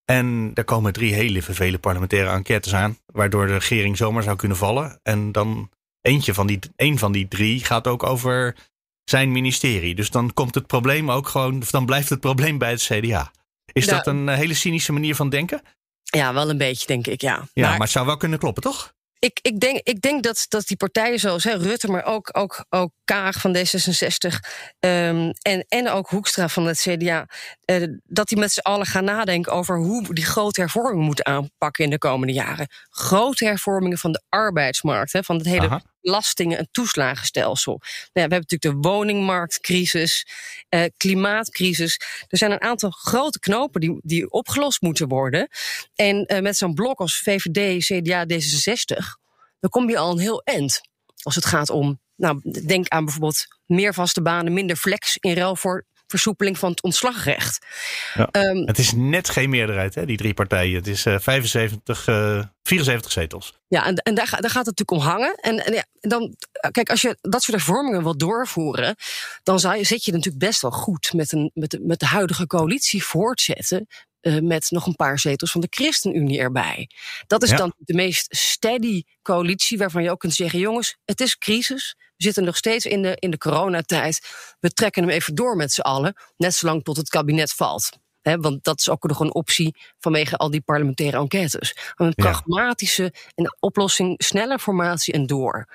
En 0.06 0.52
er 0.54 0.64
komen 0.64 0.94
drie 0.94 1.14
hele 1.14 1.42
vervelende 1.42 1.80
parlementaire 1.80 2.30
enquêtes 2.30 2.74
aan, 2.74 2.98
waardoor 3.06 3.48
de 3.48 3.54
regering 3.54 3.98
zomaar 3.98 4.24
zou 4.24 4.36
kunnen 4.36 4.58
vallen. 4.58 5.00
En 5.04 5.32
dan 5.32 5.70
eentje 6.02 6.34
van 6.34 6.48
die, 6.48 6.60
een 6.76 6.98
van 6.98 7.12
die 7.12 7.28
drie 7.28 7.66
gaat 7.66 7.88
ook 7.88 8.04
over 8.04 8.56
zijn 9.04 9.32
ministerie. 9.32 9.96
Dus 9.96 10.10
dan 10.10 10.34
komt 10.34 10.56
het 10.56 10.68
probleem 10.68 11.12
ook 11.12 11.28
gewoon, 11.28 11.64
dan 11.70 11.86
blijft 11.86 12.10
het 12.10 12.20
probleem 12.20 12.58
bij 12.58 12.72
het 12.72 12.82
CDA. 12.82 13.32
Is 13.66 13.86
nou, 13.86 13.98
dat 13.98 14.08
een 14.08 14.28
hele 14.28 14.54
cynische 14.54 14.94
manier 14.94 15.16
van 15.16 15.30
denken? 15.30 15.62
Ja, 16.04 16.34
wel 16.34 16.50
een 16.50 16.58
beetje, 16.58 16.88
denk 16.88 17.08
ik, 17.08 17.22
ja. 17.22 17.48
Ja, 17.54 17.62
maar, 17.62 17.70
maar 17.70 17.80
het 17.80 17.90
zou 17.90 18.06
wel 18.06 18.18
kunnen 18.18 18.40
kloppen, 18.40 18.64
toch? 18.64 18.94
Ik, 19.20 19.40
ik, 19.42 19.60
denk, 19.60 19.80
ik 19.84 20.02
denk 20.02 20.24
dat, 20.24 20.46
dat 20.50 20.68
die 20.68 20.78
partijen 20.78 21.20
zoals 21.20 21.44
hè, 21.44 21.54
Rutte, 21.54 21.88
maar 21.88 22.06
ook, 22.06 22.30
ook, 22.32 22.66
ook 22.70 22.92
Kaag 23.06 23.40
van 23.40 23.58
D66 23.58 24.36
um, 24.80 25.32
en, 25.42 25.66
en 25.68 25.90
ook 25.90 26.10
Hoekstra 26.10 26.48
van 26.48 26.66
het 26.66 26.80
CDA, 26.80 27.28
uh, 27.66 27.88
dat 28.04 28.28
die 28.28 28.38
met 28.38 28.52
z'n 28.52 28.60
allen 28.60 28.86
gaan 28.86 29.04
nadenken 29.04 29.52
over 29.52 29.78
hoe 29.78 30.14
die 30.14 30.26
grote 30.26 30.60
hervormingen 30.60 31.06
moeten 31.06 31.26
aanpakken 31.26 31.84
in 31.84 31.90
de 31.90 31.98
komende 31.98 32.34
jaren. 32.34 32.68
Grote 32.90 33.46
hervormingen 33.46 33.98
van 33.98 34.12
de 34.12 34.22
arbeidsmarkt, 34.30 35.14
hè, 35.14 35.24
van 35.24 35.36
het 35.36 35.46
hele. 35.46 35.82
Belastingen- 36.02 36.58
en 36.58 36.68
toeslagenstelsel. 36.72 37.78
Nou 37.82 38.10
we 38.14 38.20
hebben 38.20 38.40
natuurlijk 38.40 38.84
de 38.84 38.90
woningmarktcrisis, 38.90 40.28
uh, 40.70 40.84
klimaatcrisis. 40.98 42.02
Er 42.28 42.38
zijn 42.38 42.52
een 42.52 42.62
aantal 42.62 42.90
grote 42.90 43.40
knopen 43.40 43.82
die, 43.82 44.00
die 44.04 44.32
opgelost 44.32 44.82
moeten 44.82 45.08
worden. 45.08 45.48
En 45.96 46.34
uh, 46.34 46.40
met 46.40 46.58
zo'n 46.58 46.74
blok 46.74 47.00
als 47.00 47.20
VVD, 47.20 47.86
CDA, 47.86 48.26
D66 48.26 49.26
dan 49.60 49.70
kom 49.70 49.90
je 49.90 49.98
al 49.98 50.12
een 50.12 50.20
heel 50.20 50.42
eind. 50.44 50.82
Als 51.22 51.36
het 51.36 51.46
gaat 51.46 51.70
om, 51.70 52.00
nou, 52.16 52.40
denk 52.66 52.88
aan 52.88 53.04
bijvoorbeeld 53.04 53.46
meer 53.66 53.94
vaste 53.94 54.22
banen, 54.22 54.54
minder 54.54 54.76
flex 54.76 55.18
in 55.18 55.34
ruil 55.34 55.56
voor 55.56 55.86
versoepeling 56.08 56.58
van 56.58 56.70
het 56.70 56.84
ontslagrecht. 56.84 57.66
Ja. 58.14 58.30
Um, 58.32 58.68
het 58.68 58.78
is 58.78 58.92
net 58.96 59.30
geen 59.30 59.50
meerderheid, 59.50 59.96
hè, 59.96 60.06
die 60.06 60.18
drie 60.18 60.34
partijen. 60.34 60.76
Het 60.76 60.88
is 60.88 61.06
uh, 61.06 61.20
75, 61.20 62.08
uh, 62.08 62.44
74 62.64 63.12
zetels. 63.12 63.54
Ja, 63.68 63.86
en, 63.86 63.96
en 63.96 64.16
daar, 64.16 64.30
daar, 64.30 64.52
gaat 64.52 64.66
het 64.66 64.78
natuurlijk 64.78 64.92
om 64.92 65.00
hangen. 65.00 65.36
En, 65.36 65.66
en 65.66 65.74
ja, 65.74 65.86
dan, 66.00 66.36
kijk, 66.72 66.90
als 66.90 67.02
je 67.02 67.18
dat 67.22 67.44
soort 67.44 67.58
hervormingen 67.58 68.04
wil 68.04 68.18
doorvoeren, 68.18 68.96
dan 69.44 69.60
zou 69.60 69.78
je, 69.78 69.84
zit 69.84 70.06
je 70.06 70.12
natuurlijk 70.12 70.46
best 70.46 70.62
wel 70.62 70.72
goed 70.72 71.14
met, 71.14 71.32
een, 71.32 71.52
met, 71.54 71.70
de, 71.70 71.80
met 71.80 72.00
de 72.00 72.06
huidige 72.06 72.48
coalitie 72.48 73.04
voortzetten. 73.04 73.88
Uh, 74.22 74.40
met 74.42 74.72
nog 74.72 74.86
een 74.86 74.96
paar 74.96 75.20
zetels 75.20 75.52
van 75.52 75.62
de 75.62 75.68
ChristenUnie 75.70 76.40
erbij. 76.40 76.90
Dat 77.28 77.44
is 77.44 77.50
ja. 77.50 77.56
dan 77.56 77.74
de 77.78 77.94
meest 77.94 78.36
steady 78.36 79.04
coalitie 79.22 79.78
waarvan 79.78 80.04
je 80.04 80.12
ook 80.12 80.20
kunt 80.20 80.34
zeggen: 80.34 80.60
jongens, 80.60 80.98
het 81.06 81.22
is 81.22 81.38
crisis. 81.38 81.96
We 82.18 82.24
zitten 82.24 82.44
nog 82.44 82.58
steeds 82.58 82.86
in 82.86 83.02
de, 83.02 83.16
in 83.20 83.32
de 83.32 83.38
coronatijd. 83.38 84.22
We 84.60 84.70
trekken 84.70 85.04
hem 85.04 85.12
even 85.12 85.36
door 85.36 85.56
met 85.56 85.72
z'n 85.72 85.82
allen, 85.82 86.16
net 86.38 86.54
zolang 86.54 86.84
tot 86.84 86.98
het 86.98 87.10
kabinet 87.10 87.54
valt. 87.54 87.90
He, 88.22 88.38
want 88.38 88.64
dat 88.64 88.80
is 88.80 88.90
ook 88.90 89.04
nog 89.04 89.20
een 89.20 89.34
optie 89.34 89.76
vanwege 90.00 90.38
al 90.38 90.52
die 90.52 90.62
parlementaire 90.62 91.18
enquêtes. 91.18 91.76
Een 91.96 92.14
pragmatische 92.14 93.14
en 93.36 93.58
oplossing, 93.60 94.24
snelle 94.24 94.60
formatie 94.60 95.14
en 95.14 95.26
door. 95.26 95.68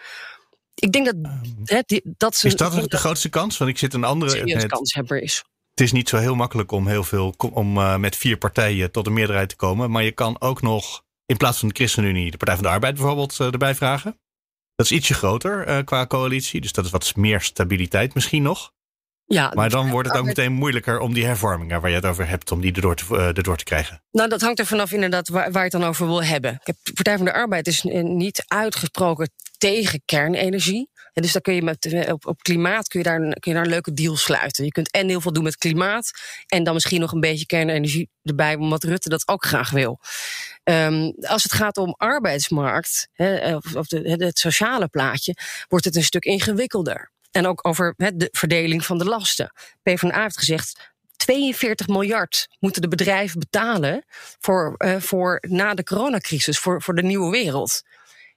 Ik 0.74 0.92
denk 0.92 1.06
dat, 1.06 1.14
he, 1.64 1.82
die, 1.86 2.02
dat 2.16 2.34
is, 2.34 2.44
is 2.44 2.56
dat 2.56 2.90
de 2.90 2.96
grootste 2.96 3.28
kans? 3.28 3.58
Want 3.58 3.70
ik 3.70 3.78
zit 3.78 3.94
een 3.94 4.04
andere. 4.04 4.52
Het, 4.54 4.66
kanshebber 4.66 5.22
is. 5.22 5.44
Het 5.70 5.80
is 5.80 5.92
niet 5.92 6.08
zo 6.08 6.16
heel 6.16 6.34
makkelijk 6.34 6.72
om 6.72 6.86
heel 6.86 7.04
veel 7.04 7.34
om 7.52 7.76
uh, 7.76 7.96
met 7.96 8.16
vier 8.16 8.36
partijen 8.36 8.90
tot 8.90 9.06
een 9.06 9.12
meerderheid 9.12 9.48
te 9.48 9.56
komen. 9.56 9.90
Maar 9.90 10.02
je 10.02 10.12
kan 10.12 10.40
ook 10.40 10.62
nog 10.62 11.02
in 11.26 11.36
plaats 11.36 11.58
van 11.58 11.68
de 11.68 11.74
ChristenUnie 11.74 12.30
de 12.30 12.36
Partij 12.36 12.54
van 12.54 12.64
de 12.64 12.70
Arbeid 12.70 12.94
bijvoorbeeld 12.94 13.38
uh, 13.40 13.52
erbij 13.52 13.74
vragen. 13.74 14.20
Dat 14.74 14.86
is 14.86 14.92
ietsje 14.92 15.14
groter 15.14 15.68
uh, 15.68 15.78
qua 15.84 16.06
coalitie. 16.06 16.60
Dus 16.60 16.72
dat 16.72 16.84
is 16.84 16.90
wat 16.90 17.16
meer 17.16 17.40
stabiliteit 17.40 18.14
misschien 18.14 18.42
nog. 18.42 18.72
Ja, 19.24 19.52
maar 19.54 19.70
dan 19.70 19.90
wordt 19.90 20.08
het 20.08 20.18
ook 20.18 20.24
meteen 20.24 20.52
moeilijker 20.52 20.98
om 20.98 21.12
die 21.12 21.24
hervormingen 21.24 21.80
waar 21.80 21.90
je 21.90 21.96
het 21.96 22.06
over 22.06 22.28
hebt, 22.28 22.52
om 22.52 22.60
die 22.60 22.72
erdoor 22.72 22.94
te, 22.94 23.04
uh, 23.10 23.26
erdoor 23.26 23.56
te 23.56 23.64
krijgen. 23.64 24.02
Nou, 24.10 24.28
dat 24.28 24.40
hangt 24.40 24.58
er 24.58 24.66
vanaf 24.66 24.92
inderdaad 24.92 25.28
waar, 25.28 25.52
waar 25.52 25.64
je 25.64 25.70
het 25.70 25.80
dan 25.80 25.88
over 25.88 26.06
wil 26.06 26.24
hebben. 26.24 26.60
De 26.62 26.74
Partij 26.94 27.16
van 27.16 27.24
de 27.24 27.32
Arbeid 27.32 27.66
is 27.66 27.82
niet 28.02 28.44
uitgesproken 28.46 29.30
tegen 29.58 30.02
kernenergie. 30.04 30.90
En 31.12 31.22
dus 31.22 31.32
dan 31.32 31.42
kun 31.42 31.54
je 31.54 31.62
met, 31.62 31.84
eh, 31.84 32.12
op, 32.12 32.26
op 32.26 32.42
klimaat 32.42 32.88
kun 32.88 33.00
je, 33.00 33.06
daar 33.06 33.18
kun 33.18 33.52
je 33.52 33.52
daar 33.52 33.62
een 33.62 33.70
leuke 33.70 33.92
deal 33.92 34.16
sluiten. 34.16 34.64
Je 34.64 34.70
kunt 34.70 34.90
en 34.90 35.08
heel 35.08 35.20
veel 35.20 35.32
doen 35.32 35.42
met 35.42 35.56
klimaat. 35.56 36.10
En 36.46 36.64
dan 36.64 36.74
misschien 36.74 37.00
nog 37.00 37.12
een 37.12 37.20
beetje 37.20 37.46
kernenergie 37.46 38.10
erbij, 38.22 38.54
omdat 38.54 38.84
Rutte 38.84 39.08
dat 39.08 39.28
ook 39.28 39.44
graag 39.44 39.70
wil. 39.70 40.00
Um, 40.64 41.14
als 41.20 41.42
het 41.42 41.52
gaat 41.52 41.76
om 41.76 41.94
arbeidsmarkt, 41.98 43.08
he, 43.12 43.56
of, 43.56 43.74
of 43.74 43.86
de, 43.86 44.24
het 44.24 44.38
sociale 44.38 44.88
plaatje, 44.88 45.36
wordt 45.68 45.84
het 45.84 45.96
een 45.96 46.04
stuk 46.04 46.24
ingewikkelder. 46.24 47.10
En 47.30 47.46
ook 47.46 47.66
over 47.66 47.94
de 47.96 48.28
verdeling 48.32 48.84
van 48.84 48.98
de 48.98 49.04
lasten. 49.04 49.52
PvdA 49.82 50.22
heeft 50.22 50.38
gezegd, 50.38 50.92
42 51.16 51.86
miljard 51.86 52.48
moeten 52.58 52.82
de 52.82 52.88
bedrijven 52.88 53.38
betalen 53.38 54.04
voor, 54.40 54.74
uh, 54.78 54.96
voor 54.96 55.38
na 55.48 55.74
de 55.74 55.82
coronacrisis, 55.82 56.58
voor, 56.58 56.82
voor 56.82 56.94
de 56.94 57.02
nieuwe 57.02 57.30
wereld. 57.30 57.82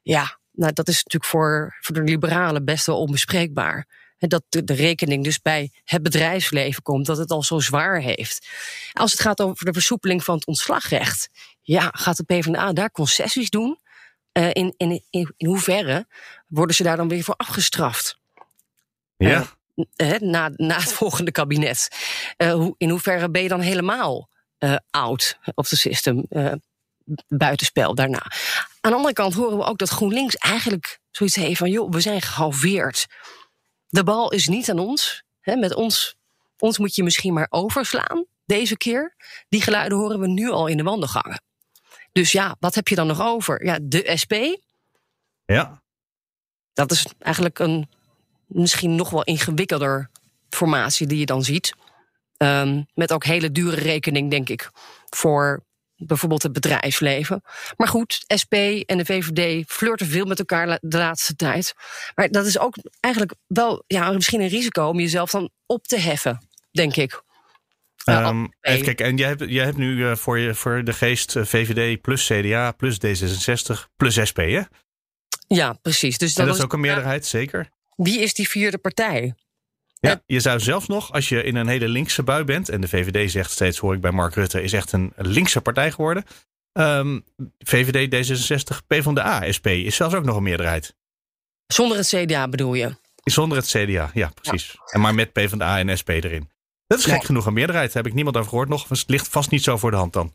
Ja, 0.01 0.39
nou, 0.55 0.73
dat 0.73 0.87
is 0.87 0.95
natuurlijk 0.95 1.31
voor, 1.31 1.77
voor 1.79 1.95
de 1.95 2.01
liberalen 2.01 2.65
best 2.65 2.85
wel 2.85 2.99
onbespreekbaar. 2.99 3.87
dat 4.17 4.43
de, 4.49 4.63
de, 4.63 4.73
rekening 4.73 5.23
dus 5.23 5.41
bij 5.41 5.71
het 5.83 6.03
bedrijfsleven 6.03 6.81
komt, 6.81 7.05
dat 7.05 7.17
het 7.17 7.31
al 7.31 7.43
zo 7.43 7.59
zwaar 7.59 8.01
heeft. 8.01 8.47
Als 8.93 9.11
het 9.11 9.21
gaat 9.21 9.41
over 9.41 9.65
de 9.65 9.73
versoepeling 9.73 10.23
van 10.23 10.35
het 10.35 10.47
ontslagrecht, 10.47 11.29
ja, 11.61 11.89
gaat 11.93 12.17
de 12.17 12.23
PvdA 12.23 12.73
daar 12.73 12.91
concessies 12.91 13.49
doen? 13.49 13.79
Uh, 14.37 14.49
in, 14.53 14.73
in, 14.77 15.03
in, 15.09 15.33
in 15.37 15.47
hoeverre 15.47 16.07
worden 16.47 16.75
ze 16.75 16.83
daar 16.83 16.97
dan 16.97 17.07
weer 17.07 17.23
voor 17.23 17.35
afgestraft? 17.35 18.19
Ja. 19.17 19.45
Uh, 19.95 20.17
na, 20.19 20.51
na 20.55 20.75
het 20.75 20.93
volgende 20.93 21.31
kabinet. 21.31 21.89
Uh, 22.37 22.53
hoe, 22.53 22.75
in 22.77 22.89
hoeverre 22.89 23.29
ben 23.29 23.41
je 23.41 23.47
dan 23.47 23.59
helemaal 23.59 24.29
oud 24.89 25.39
op 25.53 25.67
de 25.67 25.75
system? 25.75 26.25
buitenspel 27.27 27.95
daarna. 27.95 28.31
Aan 28.85 28.91
de 28.91 28.97
andere 28.97 29.13
kant 29.13 29.33
horen 29.33 29.57
we 29.57 29.63
ook 29.63 29.77
dat 29.77 29.89
GroenLinks 29.89 30.35
eigenlijk 30.35 30.99
zoiets 31.11 31.35
heeft 31.35 31.57
van: 31.57 31.69
joh, 31.69 31.91
we 31.91 32.01
zijn 32.01 32.21
gehalveerd. 32.21 33.07
De 33.87 34.03
bal 34.03 34.31
is 34.31 34.47
niet 34.47 34.69
aan 34.69 34.79
ons. 34.79 35.23
Hè, 35.41 35.55
met 35.55 35.73
ons, 35.73 36.15
ons 36.57 36.77
moet 36.77 36.95
je 36.95 37.03
misschien 37.03 37.33
maar 37.33 37.47
overslaan 37.49 38.25
deze 38.45 38.77
keer. 38.77 39.15
Die 39.49 39.61
geluiden 39.61 39.97
horen 39.97 40.19
we 40.19 40.27
nu 40.27 40.49
al 40.49 40.67
in 40.67 40.77
de 40.77 40.83
wandelgangen. 40.83 41.41
Dus 42.11 42.31
ja, 42.31 42.55
wat 42.59 42.75
heb 42.75 42.87
je 42.87 42.95
dan 42.95 43.07
nog 43.07 43.21
over? 43.21 43.65
Ja, 43.65 43.79
de 43.81 44.11
SP. 44.21 44.33
Ja. 45.45 45.81
Dat 46.73 46.91
is 46.91 47.05
eigenlijk 47.19 47.59
een 47.59 47.89
misschien 48.45 48.95
nog 48.95 49.09
wel 49.09 49.23
ingewikkelder 49.23 50.09
formatie 50.49 51.07
die 51.07 51.19
je 51.19 51.25
dan 51.25 51.43
ziet. 51.43 51.73
Um, 52.37 52.85
met 52.93 53.13
ook 53.13 53.23
hele 53.23 53.51
dure 53.51 53.75
rekening, 53.81 54.29
denk 54.29 54.49
ik, 54.49 54.69
voor 55.09 55.63
bijvoorbeeld 56.07 56.43
het 56.43 56.53
bedrijfsleven. 56.53 57.41
Maar 57.77 57.87
goed, 57.87 58.23
SP 58.41 58.53
en 58.85 58.97
de 58.97 59.05
VVD 59.05 59.63
flirten 59.67 60.07
veel 60.07 60.25
met 60.25 60.39
elkaar 60.39 60.77
de 60.81 60.97
laatste 60.97 61.35
tijd. 61.35 61.73
Maar 62.15 62.29
dat 62.29 62.45
is 62.45 62.59
ook 62.59 62.75
eigenlijk 62.99 63.33
wel 63.47 63.83
ja, 63.87 64.11
misschien 64.11 64.41
een 64.41 64.47
risico 64.47 64.87
om 64.87 64.99
jezelf 64.99 65.31
dan 65.31 65.49
op 65.65 65.87
te 65.87 65.99
heffen, 65.99 66.47
denk 66.71 66.95
ik. 66.95 67.23
Um, 68.05 68.53
even 68.61 68.83
kijken, 68.83 69.05
en 69.05 69.17
jij 69.17 69.27
hebt, 69.27 69.43
jij 69.47 69.65
hebt 69.65 69.77
nu 69.77 69.95
uh, 69.95 70.15
voor, 70.15 70.39
je, 70.39 70.53
voor 70.53 70.83
de 70.83 70.93
geest 70.93 71.35
uh, 71.35 71.45
VVD 71.45 72.01
plus 72.01 72.25
CDA 72.25 72.71
plus 72.71 72.97
D66 72.97 73.95
plus 73.95 74.27
SP, 74.29 74.37
hè? 74.37 74.61
Ja, 75.47 75.73
precies. 75.73 76.17
Dus 76.17 76.33
dat, 76.33 76.45
dat 76.45 76.55
is 76.55 76.63
ook 76.63 76.73
een 76.73 76.79
meerderheid, 76.79 77.25
zeker? 77.25 77.69
Wie 77.95 78.19
is 78.19 78.33
die 78.33 78.49
vierde 78.49 78.77
partij? 78.77 79.33
Ja, 80.05 80.21
je 80.25 80.39
zou 80.39 80.59
zelfs 80.59 80.87
nog, 80.87 81.11
als 81.11 81.29
je 81.29 81.43
in 81.43 81.55
een 81.55 81.67
hele 81.67 81.87
linkse 81.87 82.23
bui 82.23 82.43
bent, 82.43 82.69
en 82.69 82.81
de 82.81 82.87
VVD 82.87 83.31
zegt 83.31 83.51
steeds, 83.51 83.77
hoor 83.77 83.93
ik 83.93 84.01
bij 84.01 84.11
Mark 84.11 84.35
Rutte, 84.35 84.63
is 84.63 84.73
echt 84.73 84.91
een 84.91 85.13
linkse 85.15 85.61
partij 85.61 85.91
geworden. 85.91 86.23
Um, 86.73 87.25
VVD, 87.57 88.15
D66, 88.15 88.85
PvdA, 88.87 89.51
SP 89.57 89.67
is 89.67 89.95
zelfs 89.95 90.15
ook 90.15 90.25
nog 90.25 90.35
een 90.35 90.43
meerderheid. 90.43 90.95
Zonder 91.67 91.97
het 91.97 92.07
CDA 92.07 92.47
bedoel 92.47 92.73
je? 92.73 92.95
Zonder 93.23 93.57
het 93.57 93.67
CDA, 93.67 94.11
ja, 94.13 94.31
precies. 94.41 94.71
Ja. 94.71 94.79
En 94.85 95.01
maar 95.01 95.15
met 95.15 95.33
PvdA 95.33 95.79
en 95.79 95.97
SP 96.01 96.09
erin. 96.09 96.49
Dat 96.87 96.99
is 96.99 97.05
gek 97.05 97.23
genoeg 97.23 97.45
een 97.45 97.53
meerderheid. 97.53 97.93
Daar 97.93 98.03
heb 98.03 98.11
ik 98.11 98.13
niemand 98.13 98.37
over 98.37 98.49
gehoord 98.49 98.69
nog. 98.69 98.89
Het 98.89 99.03
ligt 99.07 99.27
vast 99.27 99.51
niet 99.51 99.63
zo 99.63 99.77
voor 99.77 99.91
de 99.91 99.97
hand 99.97 100.13
dan. 100.13 100.33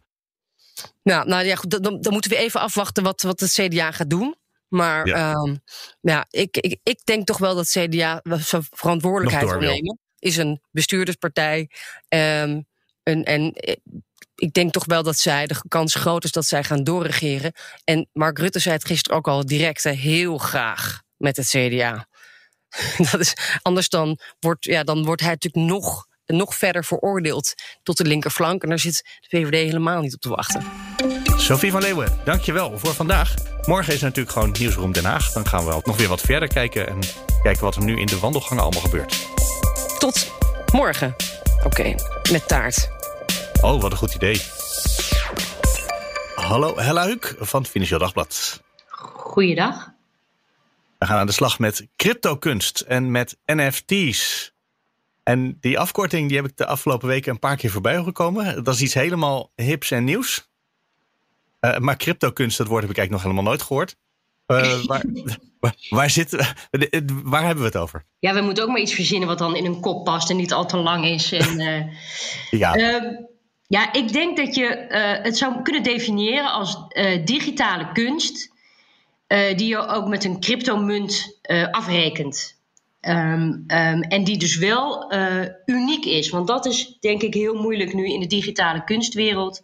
Nou, 1.02 1.28
nou 1.28 1.44
ja, 1.44 1.54
goed, 1.54 1.70
dan, 1.70 2.00
dan 2.00 2.12
moeten 2.12 2.30
we 2.30 2.36
even 2.36 2.60
afwachten 2.60 3.02
wat, 3.02 3.22
wat 3.22 3.40
het 3.40 3.52
CDA 3.52 3.90
gaat 3.90 4.10
doen. 4.10 4.34
Maar 4.70 5.06
ja, 5.06 5.32
um, 5.32 5.60
ja 6.00 6.26
ik, 6.30 6.56
ik, 6.56 6.80
ik 6.82 7.00
denk 7.04 7.26
toch 7.26 7.38
wel 7.38 7.54
dat 7.54 7.68
CDA 7.68 8.20
zijn 8.22 8.64
verantwoordelijkheid 8.70 9.50
wil 9.50 9.60
nemen. 9.60 9.98
Is 10.18 10.36
een 10.36 10.60
bestuurderspartij. 10.70 11.70
Um, 12.08 12.68
en, 13.02 13.24
en 13.24 13.52
eh, 13.52 13.76
ik 14.34 14.52
denk 14.52 14.72
toch 14.72 14.84
wel 14.84 15.02
dat 15.02 15.18
zij, 15.18 15.46
de 15.46 15.62
kans 15.68 15.94
groot 15.94 16.24
is 16.24 16.32
dat 16.32 16.46
zij 16.46 16.64
gaan 16.64 16.84
doorregeren. 16.84 17.52
En 17.84 18.08
Mark 18.12 18.38
Rutte 18.38 18.58
zei 18.58 18.74
het 18.74 18.84
gisteren 18.84 19.18
ook 19.18 19.28
al 19.28 19.46
direct, 19.46 19.84
heel 19.84 20.38
graag 20.38 21.02
met 21.16 21.36
het 21.36 21.48
CDA. 21.48 22.08
dat 23.10 23.20
is, 23.20 23.34
anders 23.62 23.88
dan 23.88 24.18
wordt, 24.38 24.64
ja, 24.64 24.84
dan 24.84 25.04
wordt 25.04 25.20
hij 25.20 25.30
natuurlijk 25.30 25.70
nog, 25.72 26.06
nog 26.26 26.54
verder 26.54 26.84
veroordeeld 26.84 27.54
tot 27.82 27.96
de 27.96 28.04
linkerflank. 28.04 28.62
En 28.62 28.68
daar 28.68 28.78
zit 28.78 29.18
de 29.20 29.26
VVD 29.28 29.52
helemaal 29.52 30.00
niet 30.00 30.14
op 30.14 30.20
te 30.20 30.28
wachten. 30.28 30.62
Sophie 31.40 31.70
van 31.70 31.80
Leeuwen, 31.80 32.18
dankjewel 32.24 32.78
voor 32.78 32.94
vandaag. 32.94 33.34
Morgen 33.66 33.94
is 33.94 34.00
natuurlijk 34.00 34.30
gewoon 34.30 34.54
Nieuwsroom 34.58 34.92
Den 34.92 35.04
Haag. 35.04 35.32
Dan 35.32 35.46
gaan 35.46 35.64
we 35.64 35.80
nog 35.84 35.96
weer 35.96 36.08
wat 36.08 36.20
verder 36.20 36.48
kijken 36.48 36.88
en 36.88 36.98
kijken 37.42 37.62
wat 37.62 37.76
er 37.76 37.84
nu 37.84 37.98
in 37.98 38.06
de 38.06 38.18
wandelgangen 38.18 38.62
allemaal 38.62 38.82
gebeurt. 38.82 39.28
Tot 39.98 40.32
morgen. 40.72 41.14
Oké, 41.56 41.66
okay, 41.66 41.96
met 42.32 42.48
taart. 42.48 42.90
Oh, 43.60 43.80
wat 43.80 43.90
een 43.90 43.96
goed 43.96 44.14
idee. 44.14 44.40
Hallo, 46.34 46.78
Hella 46.78 47.04
Huuk 47.04 47.36
van 47.38 47.60
het 47.60 47.70
Financieel 47.70 47.98
Dagblad. 47.98 48.62
Goeiedag. 48.86 49.90
We 50.98 51.06
gaan 51.06 51.18
aan 51.18 51.26
de 51.26 51.32
slag 51.32 51.58
met 51.58 51.86
cryptokunst 51.96 52.80
en 52.80 53.10
met 53.10 53.36
NFT's. 53.46 54.52
En 55.22 55.56
die 55.60 55.78
afkorting 55.78 56.28
die 56.28 56.36
heb 56.36 56.46
ik 56.46 56.56
de 56.56 56.66
afgelopen 56.66 57.08
weken 57.08 57.32
een 57.32 57.38
paar 57.38 57.56
keer 57.56 57.70
voorbij 57.70 58.02
gekomen. 58.02 58.64
Dat 58.64 58.74
is 58.74 58.82
iets 58.82 58.94
helemaal 58.94 59.50
hips 59.54 59.90
en 59.90 60.04
nieuws. 60.04 60.49
Uh, 61.60 61.78
maar 61.78 61.96
cryptokunst, 61.96 62.58
dat 62.58 62.66
woord 62.66 62.82
heb 62.82 62.90
ik 62.90 62.98
eigenlijk 62.98 63.10
nog 63.10 63.32
helemaal 63.32 63.52
nooit 63.52 63.66
gehoord. 63.66 63.96
Uh, 64.46 64.82
waar, 64.90 65.04
waar, 65.60 65.74
waar, 65.88 66.10
zit, 66.10 66.54
waar 67.24 67.44
hebben 67.44 67.64
we 67.64 67.70
het 67.70 67.76
over? 67.76 68.04
Ja, 68.18 68.34
we 68.34 68.40
moeten 68.40 68.64
ook 68.64 68.70
maar 68.70 68.80
iets 68.80 68.94
verzinnen 68.94 69.28
wat 69.28 69.38
dan 69.38 69.56
in 69.56 69.64
een 69.64 69.80
kop 69.80 70.04
past 70.04 70.30
en 70.30 70.36
niet 70.36 70.52
al 70.52 70.66
te 70.66 70.76
lang 70.76 71.04
is. 71.04 71.32
En, 71.32 71.60
uh, 71.60 71.82
ja. 72.60 72.76
ja, 73.66 73.92
ik 73.92 74.12
denk 74.12 74.36
dat 74.36 74.54
je 74.54 74.86
het 75.22 75.36
zou 75.36 75.62
kunnen 75.62 75.82
definiëren 75.82 76.52
als 76.52 76.76
digitale 77.24 77.92
kunst, 77.92 78.52
die 79.56 79.66
je 79.66 79.86
ook 79.86 80.08
met 80.08 80.24
een 80.24 80.40
cryptomunt 80.40 81.38
afrekent. 81.70 82.58
Um, 83.02 83.64
um, 83.66 84.02
en 84.02 84.24
die 84.24 84.38
dus 84.38 84.56
wel 84.56 85.12
uniek 85.66 86.04
is. 86.04 86.30
Want 86.30 86.46
dat 86.46 86.66
is 86.66 86.96
denk 87.00 87.22
ik 87.22 87.34
heel 87.34 87.54
moeilijk 87.54 87.94
nu 87.94 88.12
in 88.12 88.20
de 88.20 88.26
digitale 88.26 88.84
kunstwereld 88.84 89.62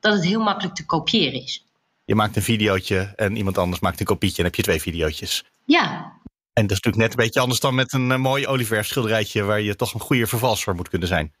dat 0.00 0.12
het 0.12 0.24
heel 0.24 0.40
makkelijk 0.40 0.74
te 0.74 0.86
kopiëren 0.86 1.42
is. 1.42 1.66
Je 2.04 2.14
maakt 2.14 2.36
een 2.36 2.42
videootje 2.42 3.12
en 3.16 3.36
iemand 3.36 3.58
anders 3.58 3.80
maakt 3.80 4.00
een 4.00 4.06
kopietje 4.06 4.38
en 4.38 4.44
heb 4.44 4.54
je 4.54 4.62
twee 4.62 4.80
videootjes. 4.80 5.44
Ja. 5.64 6.12
En 6.52 6.66
dat 6.66 6.76
is 6.76 6.82
natuurlijk 6.82 6.96
net 6.96 7.10
een 7.10 7.24
beetje 7.24 7.40
anders 7.40 7.60
dan 7.60 7.74
met 7.74 7.92
een 7.92 8.20
mooi 8.20 8.46
olieverf 8.46 8.86
schilderijtje 8.86 9.42
waar 9.42 9.60
je 9.60 9.76
toch 9.76 9.94
een 9.94 10.00
goede 10.00 10.26
vervalser 10.26 10.74
moet 10.74 10.88
kunnen 10.88 11.08
zijn. 11.08 11.32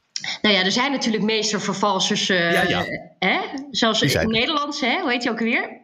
Nou 0.42 0.54
ja, 0.54 0.64
er 0.64 0.72
zijn 0.72 0.92
natuurlijk 0.92 1.24
meestervervalsers. 1.24 2.30
Uh, 2.30 2.52
ja, 2.52 2.62
ja. 2.62 2.84
Hè? 3.18 3.38
Zoals 3.70 4.02
in 4.02 4.18
het 4.18 4.28
Nederlands, 4.28 4.80
hè? 4.80 5.00
hoe 5.00 5.10
heet 5.10 5.22
je 5.22 5.30
ook 5.30 5.38
weer? 5.38 5.80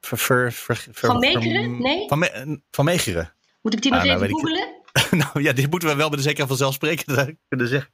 Ver, 0.00 0.52
van 0.92 1.18
Meegeren? 1.18 1.82
Nee? 1.82 2.08
Van, 2.08 2.18
me, 2.18 2.60
van 2.70 2.84
Meegeren. 2.84 3.32
Moet 3.62 3.74
ik 3.74 3.82
die 3.82 3.90
nog 3.90 4.00
ah, 4.00 4.06
nou, 4.06 4.22
even 4.22 4.30
googelen? 4.30 4.68
nou 5.24 5.42
ja, 5.42 5.52
dit 5.52 5.70
moeten 5.70 5.88
we 5.88 5.94
wel 5.94 6.08
met 6.08 6.18
de 6.18 6.24
zekerheid 6.24 6.48
vanzelfsprekend 6.48 7.34
kunnen 7.48 7.68
zeggen. 7.68 7.90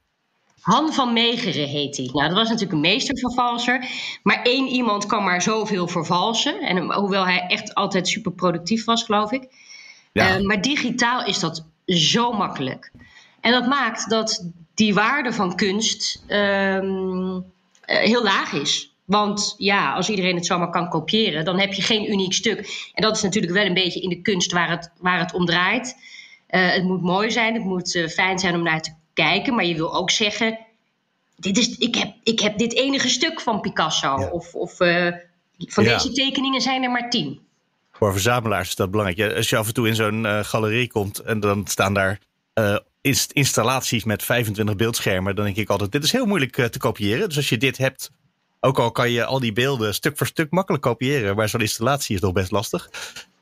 Han 0.61 0.93
van 0.93 1.13
Meegeren 1.13 1.67
heet 1.67 1.97
hij. 1.97 2.09
Nou, 2.13 2.27
dat 2.27 2.37
was 2.37 2.49
natuurlijk 2.49 2.73
een 2.73 2.79
meestervervalser. 2.79 3.85
Maar 4.23 4.41
één 4.41 4.67
iemand 4.67 5.05
kan 5.05 5.23
maar 5.23 5.41
zoveel 5.41 5.87
vervalsen. 5.87 6.59
En 6.59 6.93
hoewel 6.93 7.25
hij 7.25 7.45
echt 7.47 7.73
altijd 7.73 8.07
super 8.07 8.31
productief 8.31 8.85
was, 8.85 9.03
geloof 9.03 9.31
ik. 9.31 9.47
Ja. 10.11 10.37
Uh, 10.37 10.45
maar 10.45 10.61
digitaal 10.61 11.25
is 11.25 11.39
dat 11.39 11.65
zo 11.85 12.31
makkelijk. 12.31 12.91
En 13.41 13.51
dat 13.51 13.67
maakt 13.67 14.09
dat 14.09 14.49
die 14.73 14.93
waarde 14.93 15.33
van 15.33 15.55
kunst 15.55 16.23
um, 16.27 17.45
heel 17.81 18.23
laag 18.23 18.53
is. 18.53 18.93
Want 19.05 19.55
ja, 19.57 19.93
als 19.93 20.09
iedereen 20.09 20.35
het 20.35 20.45
zomaar 20.45 20.69
kan 20.69 20.89
kopiëren, 20.89 21.45
dan 21.45 21.59
heb 21.59 21.73
je 21.73 21.81
geen 21.81 22.11
uniek 22.11 22.33
stuk. 22.33 22.89
En 22.93 23.01
dat 23.01 23.15
is 23.15 23.21
natuurlijk 23.21 23.53
wel 23.53 23.65
een 23.65 23.73
beetje 23.73 24.01
in 24.01 24.09
de 24.09 24.21
kunst 24.21 24.51
waar 24.51 24.69
het, 24.69 24.91
waar 24.99 25.19
het 25.19 25.33
om 25.33 25.45
draait. 25.45 25.95
Uh, 26.49 26.71
het 26.71 26.83
moet 26.83 27.01
mooi 27.01 27.31
zijn, 27.31 27.53
het 27.53 27.63
moet 27.63 27.95
uh, 27.95 28.07
fijn 28.07 28.39
zijn 28.39 28.55
om 28.55 28.63
naar 28.63 28.81
te 28.81 28.91
kijken. 29.13 29.55
Maar 29.55 29.65
je 29.65 29.75
wil 29.75 29.95
ook 29.95 30.11
zeggen: 30.11 30.59
dit 31.35 31.57
is, 31.57 31.77
ik, 31.77 31.95
heb, 31.95 32.13
ik 32.23 32.39
heb 32.39 32.57
dit 32.57 32.73
enige 32.73 33.09
stuk 33.09 33.41
van 33.41 33.61
Picasso. 33.61 34.15
Of, 34.15 34.53
of 34.53 34.79
uh, 34.79 35.11
van 35.57 35.83
ja. 35.83 35.93
deze 35.93 36.11
tekeningen 36.11 36.61
zijn 36.61 36.83
er 36.83 36.91
maar 36.91 37.09
tien. 37.09 37.39
Voor 37.91 38.11
verzamelaars 38.11 38.67
is 38.67 38.75
dat 38.75 38.91
belangrijk. 38.91 39.19
Ja, 39.19 39.35
als 39.35 39.49
je 39.49 39.57
af 39.57 39.67
en 39.67 39.73
toe 39.73 39.87
in 39.87 39.95
zo'n 39.95 40.25
galerie 40.45 40.87
komt 40.87 41.19
en 41.19 41.39
dan 41.39 41.67
staan 41.67 41.93
daar 41.93 42.19
installaties 43.31 44.03
met 44.03 44.23
25 44.23 44.75
beeldschermen, 44.75 45.35
dan 45.35 45.45
denk 45.45 45.57
ik 45.57 45.69
altijd: 45.69 45.91
dit 45.91 46.03
is 46.03 46.11
heel 46.11 46.25
moeilijk 46.25 46.67
te 46.71 46.79
kopiëren. 46.79 47.27
Dus 47.27 47.37
als 47.37 47.49
je 47.49 47.57
dit 47.57 47.77
hebt 47.77 48.11
ook 48.59 48.79
al 48.79 48.91
kan 48.91 49.11
je 49.11 49.25
al 49.25 49.39
die 49.39 49.53
beelden 49.53 49.93
stuk 49.93 50.17
voor 50.17 50.27
stuk 50.27 50.51
makkelijk 50.51 50.83
kopiëren, 50.83 51.35
maar 51.35 51.49
zo'n 51.49 51.61
installatie 51.61 52.15
is 52.15 52.21
nog 52.21 52.31
best 52.31 52.51
lastig. 52.51 52.89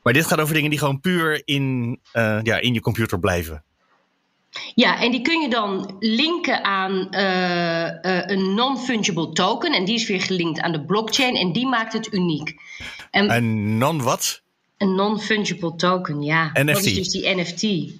Maar 0.02 0.12
dit 0.12 0.26
gaat 0.26 0.40
over 0.40 0.54
dingen 0.54 0.70
die 0.70 0.78
gewoon 0.78 1.00
puur 1.00 1.42
in, 1.44 1.98
ja, 2.42 2.56
in 2.58 2.74
je 2.74 2.80
computer 2.80 3.18
blijven. 3.18 3.64
Ja, 4.74 5.00
en 5.00 5.10
die 5.10 5.22
kun 5.22 5.40
je 5.40 5.48
dan 5.48 5.96
linken 5.98 6.64
aan 6.64 7.06
uh, 7.10 7.86
uh, 8.12 8.26
een 8.26 8.54
non-fungible 8.54 9.32
token. 9.32 9.72
En 9.72 9.84
die 9.84 9.94
is 9.94 10.06
weer 10.06 10.20
gelinkt 10.20 10.60
aan 10.60 10.72
de 10.72 10.84
blockchain 10.84 11.36
en 11.36 11.52
die 11.52 11.66
maakt 11.66 11.92
het 11.92 12.12
uniek. 12.12 12.54
En, 13.10 13.30
een 13.30 13.78
non-wat? 13.78 14.42
Een 14.76 14.94
non-fungible 14.94 15.76
token, 15.76 16.22
ja. 16.22 16.50
NFT. 16.52 16.66
Dat 16.66 16.84
is 16.84 16.94
dus 16.94 17.08
die 17.08 17.34
NFT. 17.34 17.92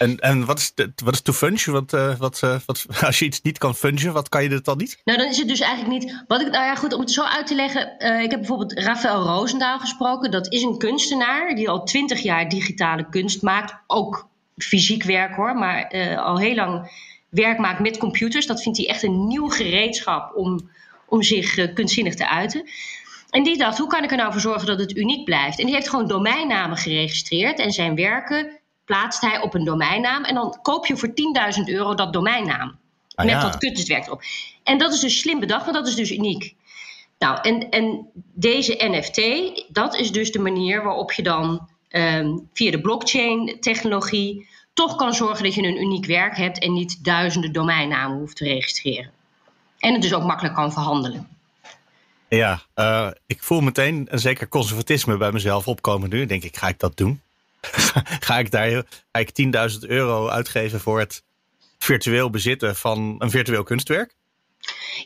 En, 0.00 0.18
en 0.18 0.44
wat, 0.44 0.58
is 0.58 0.72
de, 0.74 0.92
wat 1.04 1.14
is 1.14 1.20
to 1.20 1.32
funge? 1.32 1.70
Wat, 1.70 1.92
uh, 1.92 2.16
wat, 2.18 2.40
uh, 2.44 2.56
wat, 2.66 2.86
als 3.06 3.18
je 3.18 3.24
iets 3.24 3.42
niet 3.42 3.58
kan 3.58 3.74
fungen, 3.74 4.12
wat 4.12 4.28
kan 4.28 4.42
je 4.42 4.48
het 4.48 4.64
dan 4.64 4.76
niet? 4.76 5.00
Nou, 5.04 5.18
dan 5.18 5.28
is 5.28 5.38
het 5.38 5.48
dus 5.48 5.60
eigenlijk 5.60 6.02
niet. 6.02 6.24
Wat 6.26 6.40
ik, 6.40 6.50
nou 6.50 6.64
ja, 6.64 6.74
goed, 6.74 6.92
om 6.92 7.00
het 7.00 7.10
zo 7.10 7.22
uit 7.22 7.46
te 7.46 7.54
leggen. 7.54 7.94
Uh, 7.98 8.22
ik 8.22 8.30
heb 8.30 8.38
bijvoorbeeld 8.38 8.72
Rafael 8.72 9.24
Roosendaal 9.24 9.78
gesproken. 9.78 10.30
Dat 10.30 10.52
is 10.52 10.62
een 10.62 10.78
kunstenaar 10.78 11.54
die 11.54 11.68
al 11.68 11.84
twintig 11.84 12.20
jaar 12.20 12.48
digitale 12.48 13.08
kunst 13.08 13.42
maakt. 13.42 13.74
Ook 13.86 14.28
fysiek 14.62 15.02
werk 15.02 15.34
hoor, 15.34 15.54
maar 15.54 15.88
al 16.18 16.38
heel 16.38 16.54
lang 16.54 16.90
werk 17.28 17.58
maakt 17.58 17.80
met 17.80 17.98
computers. 17.98 18.46
Dat 18.46 18.62
vindt 18.62 18.78
hij 18.78 18.88
echt 18.88 19.02
een 19.02 19.26
nieuw 19.26 19.48
gereedschap 19.48 20.36
om, 20.36 20.70
om 21.06 21.22
zich 21.22 21.72
kunstzinnig 21.72 22.14
te 22.14 22.28
uiten. 22.28 22.68
En 23.30 23.42
die 23.42 23.58
dacht, 23.58 23.78
hoe 23.78 23.88
kan 23.88 24.04
ik 24.04 24.10
er 24.10 24.16
nou 24.16 24.32
voor 24.32 24.40
zorgen 24.40 24.66
dat 24.66 24.80
het 24.80 24.96
uniek 24.96 25.24
blijft? 25.24 25.58
En 25.58 25.66
die 25.66 25.74
heeft 25.74 25.88
gewoon 25.88 26.08
domeinnamen 26.08 26.76
geregistreerd 26.76 27.58
en 27.58 27.70
zijn 27.72 27.94
werken 27.94 28.60
plaatst 28.84 29.20
hij 29.20 29.40
op 29.40 29.54
een 29.54 29.64
domeinnaam. 29.64 30.24
En 30.24 30.34
dan 30.34 30.58
koop 30.62 30.86
je 30.86 30.96
voor 30.96 31.08
10.000 31.08 31.64
euro 31.64 31.94
dat 31.94 32.12
domeinnaam. 32.12 32.78
Ah, 33.14 33.26
met 33.26 33.40
dat 33.40 33.58
kunstwerk 33.58 34.06
erop. 34.06 34.22
En 34.62 34.78
dat 34.78 34.92
is 34.92 35.00
dus 35.00 35.20
slim 35.20 35.40
bedacht, 35.40 35.64
want 35.64 35.76
dat 35.76 35.86
is 35.86 35.94
dus 35.94 36.10
uniek. 36.10 36.54
Nou, 37.18 37.38
en, 37.42 37.70
en 37.70 38.10
deze 38.34 38.76
NFT, 38.78 39.20
dat 39.68 39.94
is 39.94 40.12
dus 40.12 40.32
de 40.32 40.38
manier 40.38 40.82
waarop 40.82 41.12
je 41.12 41.22
dan 41.22 41.68
ehm, 41.88 42.36
via 42.52 42.70
de 42.70 42.80
blockchain-technologie 42.80 44.48
toch 44.80 44.96
kan 44.96 45.14
zorgen 45.14 45.44
dat 45.44 45.54
je 45.54 45.62
een 45.62 45.80
uniek 45.80 46.06
werk 46.06 46.36
hebt 46.36 46.58
en 46.58 46.72
niet 46.72 47.04
duizenden 47.04 47.52
domeinnamen 47.52 48.18
hoeft 48.18 48.36
te 48.36 48.44
registreren. 48.44 49.10
En 49.78 49.92
het 49.92 50.02
dus 50.02 50.14
ook 50.14 50.22
makkelijk 50.22 50.54
kan 50.54 50.72
verhandelen. 50.72 51.28
Ja, 52.28 52.62
uh, 52.74 53.08
ik 53.26 53.42
voel 53.42 53.60
meteen 53.60 54.06
een 54.10 54.18
zeker 54.18 54.48
conservatisme 54.48 55.16
bij 55.16 55.32
mezelf 55.32 55.68
opkomen 55.68 56.10
nu. 56.10 56.26
Denk 56.26 56.42
ik, 56.42 56.56
ga 56.56 56.68
ik 56.68 56.78
dat 56.78 56.96
doen? 56.96 57.20
ga 58.28 58.38
ik 58.38 58.50
daar 58.50 58.84
ga 59.12 59.18
ik 59.18 59.30
10.000 59.72 59.78
euro 59.80 60.28
uitgeven 60.28 60.80
voor 60.80 60.98
het 60.98 61.22
virtueel 61.78 62.30
bezitten 62.30 62.76
van 62.76 63.14
een 63.18 63.30
virtueel 63.30 63.62
kunstwerk? 63.62 64.14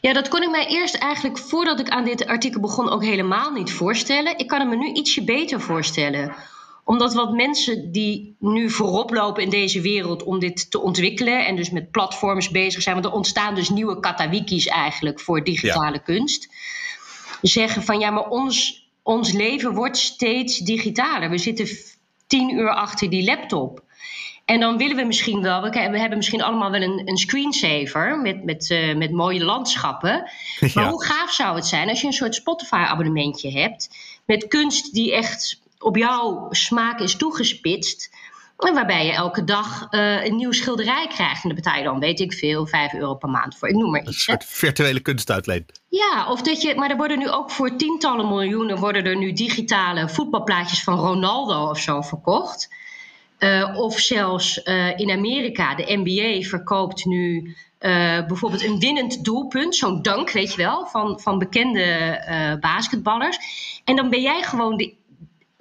Ja, 0.01 0.13
dat 0.13 0.29
kon 0.29 0.43
ik 0.43 0.51
mij 0.51 0.67
eerst 0.67 0.95
eigenlijk 0.95 1.39
voordat 1.39 1.81
ik 1.81 1.89
aan 1.89 2.05
dit 2.05 2.27
artikel 2.27 2.61
begon 2.61 2.91
ook 2.91 3.05
helemaal 3.05 3.51
niet 3.51 3.73
voorstellen. 3.73 4.39
Ik 4.39 4.47
kan 4.47 4.61
het 4.61 4.69
me 4.69 4.77
nu 4.77 4.93
ietsje 4.93 5.25
beter 5.25 5.61
voorstellen 5.61 6.35
omdat 6.85 7.15
wat 7.15 7.33
mensen 7.33 7.93
die 7.93 8.37
nu 8.39 8.71
voorop 8.71 9.11
lopen 9.11 9.43
in 9.43 9.51
deze 9.51 9.81
wereld 9.81 10.23
om 10.23 10.39
dit 10.39 10.71
te 10.71 10.81
ontwikkelen 10.81 11.47
en 11.47 11.57
dus 11.57 11.71
met 11.71 11.91
platforms 11.91 12.51
bezig 12.51 12.83
zijn, 12.83 12.95
want 12.95 13.07
er 13.07 13.13
ontstaan 13.13 13.55
dus 13.55 13.69
nieuwe 13.69 14.01
katawikis 14.01 14.67
eigenlijk 14.67 15.21
voor 15.21 15.45
digitale 15.45 16.03
kunst, 16.03 16.49
zeggen 17.43 17.83
van 17.83 17.99
ja, 17.99 18.11
maar 18.11 18.29
ons, 18.29 18.87
ons 19.03 19.33
leven 19.33 19.75
wordt 19.75 19.97
steeds 19.97 20.59
digitaler. 20.59 21.31
We 21.31 21.39
zitten 21.39 21.69
tien 22.27 22.55
uur 22.55 22.75
achter 22.75 23.11
die 23.11 23.25
laptop. 23.25 23.83
En 24.45 24.61
dan 24.61 24.77
willen 24.77 24.97
we 24.97 25.05
misschien 25.05 25.43
wel, 25.43 25.63
we 25.63 25.99
hebben 25.99 26.17
misschien 26.17 26.43
allemaal 26.43 26.71
wel 26.71 26.83
een, 26.83 27.03
een 27.05 27.17
screensaver 27.17 28.21
met, 28.21 28.45
met, 28.45 28.71
uh, 28.71 28.95
met 28.97 29.11
mooie 29.11 29.45
landschappen. 29.45 30.31
Maar 30.75 30.89
hoe 30.89 31.05
gaaf 31.05 31.33
zou 31.33 31.57
het 31.57 31.67
zijn 31.67 31.89
als 31.89 32.01
je 32.01 32.07
een 32.07 32.13
soort 32.13 32.35
Spotify-abonnementje 32.35 33.51
hebt 33.51 33.89
met 34.27 34.49
kunst 34.49 34.95
die 34.95 35.15
echt 35.15 35.63
op 35.85 35.97
jouw 35.97 36.47
smaak 36.51 37.01
is 37.01 37.17
toegespitst. 37.17 38.11
Waarbij 38.57 39.07
je 39.07 39.13
elke 39.13 39.45
dag 39.45 39.87
uh, 39.91 40.25
een 40.25 40.37
nieuw 40.37 40.53
schilderij 40.53 41.07
krijgt. 41.07 41.43
En 41.43 41.49
daar 41.49 41.55
betaal 41.55 41.77
je 41.77 41.85
dan, 41.85 41.99
weet 41.99 42.21
ik 42.21 42.33
veel, 42.33 42.67
5 42.67 42.93
euro 42.93 43.15
per 43.15 43.29
maand 43.29 43.59
voor. 43.59 43.69
Ik 43.69 43.75
noem 43.75 43.91
maar 43.91 44.01
iets. 44.01 44.09
Een 44.09 44.15
soort 44.15 44.45
virtuele 44.45 45.01
kunstuitleen. 45.01 45.67
Ja, 45.89 46.31
of 46.31 46.43
dat 46.43 46.63
je, 46.63 46.75
maar 46.75 46.91
er 46.91 46.97
worden 46.97 47.19
nu 47.19 47.31
ook 47.31 47.51
voor 47.51 47.77
tientallen 47.77 48.29
miljoenen 48.29 48.79
worden 48.79 49.05
er 49.05 49.17
nu 49.17 49.33
digitale 49.33 50.09
voetbalplaatjes 50.09 50.83
van 50.83 50.99
Ronaldo 50.99 51.69
of 51.69 51.79
zo 51.79 52.01
verkocht. 52.01 52.69
Uh, 53.39 53.77
of 53.77 53.99
zelfs 53.99 54.61
uh, 54.65 54.99
in 54.99 55.11
Amerika, 55.11 55.75
de 55.75 56.01
NBA 56.03 56.49
verkoopt 56.49 57.05
nu 57.05 57.57
bijvoorbeeld 58.27 58.65
een 58.65 58.79
winnend 58.79 59.25
doelpunt, 59.25 59.77
zo'n 59.77 60.03
dank, 60.03 60.31
weet 60.31 60.51
je 60.51 60.57
wel, 60.57 60.87
van, 60.87 61.21
van 61.21 61.39
bekende 61.39 62.59
basketballers. 62.61 63.39
En 63.85 63.97
dan 63.97 64.11
ben 64.11 64.21
jij 64.21 64.43
gewoon 64.43 64.77
de. 64.77 64.95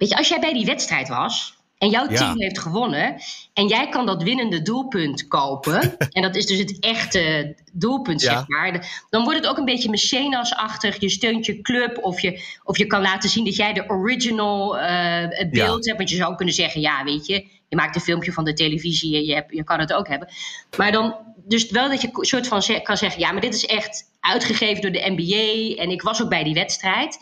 Weet 0.04 0.12
je, 0.12 0.18
als 0.18 0.28
jij 0.28 0.40
bij 0.40 0.52
die 0.52 0.66
wedstrijd 0.66 1.08
was, 1.08 1.56
en 1.78 1.88
jouw 1.88 2.06
team 2.06 2.40
heeft 2.40 2.58
gewonnen 2.58 3.16
en 3.54 3.66
jij 3.66 3.88
kan 3.88 4.06
dat 4.06 4.22
winnende 4.22 4.62
doelpunt 4.62 5.26
kopen, 5.28 5.96
en 6.16 6.22
dat 6.22 6.36
is 6.36 6.46
dus 6.46 6.58
het 6.58 6.78
echte 6.78 7.54
doelpunt, 7.72 8.22
zeg 8.22 8.48
maar, 8.48 9.04
dan 9.10 9.24
wordt 9.24 9.38
het 9.38 9.48
ook 9.48 9.56
een 9.56 9.64
beetje 9.64 9.90
mecenas-achtig. 9.90 11.00
Je 11.00 11.08
steunt 11.08 11.46
je 11.46 11.60
club 11.60 11.98
of 11.98 12.20
je, 12.20 12.42
of 12.62 12.78
je 12.78 12.86
kan 12.86 13.00
laten 13.00 13.28
zien 13.28 13.44
dat 13.44 13.56
jij 13.56 13.72
de 13.72 13.88
original 13.88 14.78
uh, 14.78 15.50
beeld 15.50 15.86
hebt. 15.86 15.98
Want 15.98 16.10
je 16.10 16.16
zou 16.16 16.34
kunnen 16.34 16.54
zeggen, 16.54 16.80
ja, 16.80 17.04
weet 17.04 17.26
je, 17.26 17.46
je 17.68 17.76
maakt 17.76 17.94
een 17.94 18.02
filmpje 18.02 18.32
van 18.32 18.44
de 18.44 18.52
televisie 18.52 19.16
en 19.16 19.24
je, 19.24 19.34
hebt, 19.34 19.54
je 19.54 19.64
kan 19.64 19.80
het 19.80 19.92
ook 19.92 20.08
hebben. 20.08 20.28
Maar 20.76 20.92
dan, 20.92 21.16
dus 21.36 21.70
wel 21.70 21.88
dat 21.88 22.02
je 22.02 22.08
soort 22.12 22.48
van 22.48 22.62
kan 22.82 22.96
zeggen, 22.96 23.20
ja, 23.20 23.32
maar 23.32 23.40
dit 23.40 23.54
is 23.54 23.66
echt 23.66 24.10
uitgegeven 24.20 24.82
door 24.82 24.92
de 24.92 25.14
NBA 25.16 25.82
en 25.82 25.90
ik 25.90 26.02
was 26.02 26.22
ook 26.22 26.28
bij 26.28 26.44
die 26.44 26.54
wedstrijd. 26.54 27.18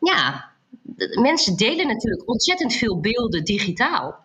Ja, 0.00 0.52
mensen 1.20 1.56
delen 1.56 1.86
natuurlijk 1.86 2.28
ontzettend 2.28 2.74
veel 2.74 3.00
beelden 3.00 3.44
digitaal. 3.44 4.24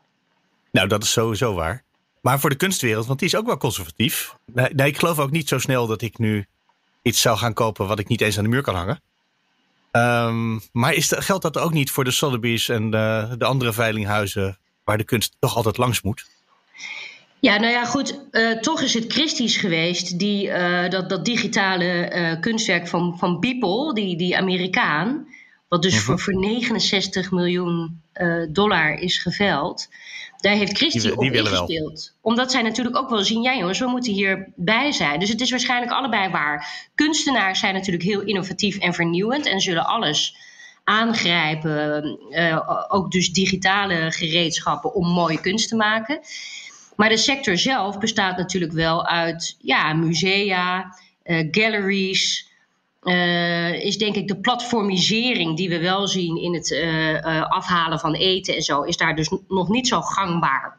Nou, 0.71 0.87
dat 0.87 1.03
is 1.03 1.11
sowieso 1.11 1.53
waar. 1.53 1.83
Maar 2.21 2.39
voor 2.39 2.49
de 2.49 2.55
kunstwereld, 2.55 3.05
want 3.05 3.19
die 3.19 3.27
is 3.27 3.35
ook 3.35 3.45
wel 3.45 3.57
conservatief. 3.57 4.35
Nee, 4.53 4.87
ik 4.87 4.97
geloof 4.97 5.19
ook 5.19 5.31
niet 5.31 5.47
zo 5.47 5.59
snel 5.59 5.87
dat 5.87 6.01
ik 6.01 6.17
nu 6.17 6.45
iets 7.01 7.21
zou 7.21 7.37
gaan 7.37 7.53
kopen 7.53 7.87
wat 7.87 7.99
ik 7.99 8.07
niet 8.07 8.21
eens 8.21 8.37
aan 8.37 8.43
de 8.43 8.49
muur 8.49 8.61
kan 8.61 8.75
hangen. 8.75 9.01
Um, 9.91 10.61
maar 10.71 10.93
is 10.93 11.07
de, 11.07 11.21
geldt 11.21 11.43
dat 11.43 11.57
ook 11.57 11.73
niet 11.73 11.91
voor 11.91 12.03
de 12.03 12.11
Sotheby's 12.11 12.69
en 12.69 12.91
de, 12.91 13.35
de, 13.37 13.45
andere 13.45 13.73
veilinghuizen 13.73 14.57
waar 14.83 14.97
de 14.97 15.03
kunst 15.03 15.35
toch 15.39 15.55
altijd 15.55 15.77
langs 15.77 16.01
moet? 16.01 16.25
Ja, 17.39 17.57
nou 17.57 17.71
ja, 17.71 17.85
goed. 17.85 18.19
Uh, 18.31 18.59
toch 18.59 18.81
is 18.81 18.93
het 18.93 19.13
Christie's 19.13 19.57
geweest 19.57 20.19
die 20.19 20.47
uh, 20.47 20.89
dat, 20.89 21.09
dat 21.09 21.25
digitale 21.25 22.11
uh, 22.15 22.39
kunstwerk 22.39 22.87
van, 22.87 23.17
van 23.17 23.39
Beeple, 23.39 23.93
die, 23.93 24.17
die 24.17 24.37
Amerikaan, 24.37 25.27
wat 25.69 25.81
dus 25.81 25.99
voor, 25.99 26.13
mhm. 26.13 26.23
voor 26.23 26.33
69 26.33 27.31
miljoen 27.31 28.01
uh, 28.13 28.47
dollar 28.49 28.93
is 28.93 29.17
geveld. 29.17 29.87
Daar 30.37 30.55
heeft 30.55 30.77
Christie 30.77 31.17
op 31.17 31.23
ingespeeld. 31.23 32.15
Omdat 32.21 32.51
zij 32.51 32.61
natuurlijk 32.61 32.97
ook 32.97 33.09
wel 33.09 33.23
zien, 33.23 33.41
ja 33.41 33.57
jongens, 33.57 33.79
we 33.79 33.87
moeten 33.87 34.13
hierbij 34.13 34.91
zijn. 34.91 35.19
Dus 35.19 35.29
het 35.29 35.41
is 35.41 35.49
waarschijnlijk 35.49 35.91
allebei 35.91 36.29
waar. 36.29 36.89
Kunstenaars 36.95 37.59
zijn 37.59 37.73
natuurlijk 37.73 38.03
heel 38.03 38.21
innovatief 38.21 38.77
en 38.77 38.93
vernieuwend 38.93 39.45
en 39.45 39.59
zullen 39.59 39.85
alles 39.85 40.35
aangrijpen. 40.83 42.19
ook 42.89 43.11
dus 43.11 43.31
digitale 43.31 44.11
gereedschappen 44.11 44.93
om 44.93 45.07
mooie 45.07 45.41
kunst 45.41 45.69
te 45.69 45.75
maken. 45.75 46.19
Maar 46.95 47.09
de 47.09 47.17
sector 47.17 47.57
zelf 47.57 47.97
bestaat 47.97 48.37
natuurlijk 48.37 48.73
wel 48.73 49.05
uit 49.05 49.57
ja, 49.61 49.93
musea, 49.93 50.95
galleries. 51.51 52.48
Is 53.81 53.97
denk 53.97 54.15
ik 54.15 54.27
de 54.27 54.39
platformisering 54.41 55.57
die 55.57 55.69
we 55.69 55.79
wel 55.79 56.07
zien 56.07 56.37
in 56.37 56.53
het 56.53 56.77
afhalen 57.49 57.99
van 57.99 58.15
eten 58.15 58.55
en 58.55 58.61
zo, 58.61 58.81
is 58.81 58.97
daar 58.97 59.15
dus 59.15 59.29
nog 59.47 59.67
niet 59.67 59.87
zo 59.87 60.01
gangbaar 60.01 60.77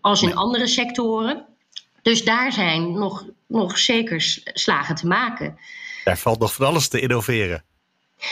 als 0.00 0.22
in 0.22 0.36
andere 0.36 0.66
sectoren. 0.66 1.44
Dus 2.02 2.24
daar 2.24 2.52
zijn 2.52 2.92
nog, 2.92 3.24
nog 3.46 3.78
zeker 3.78 4.40
slagen 4.44 4.94
te 4.94 5.06
maken. 5.06 5.58
Daar 6.04 6.18
valt 6.18 6.38
nog 6.38 6.52
van 6.52 6.66
alles 6.66 6.88
te 6.88 7.00
innoveren. 7.00 7.64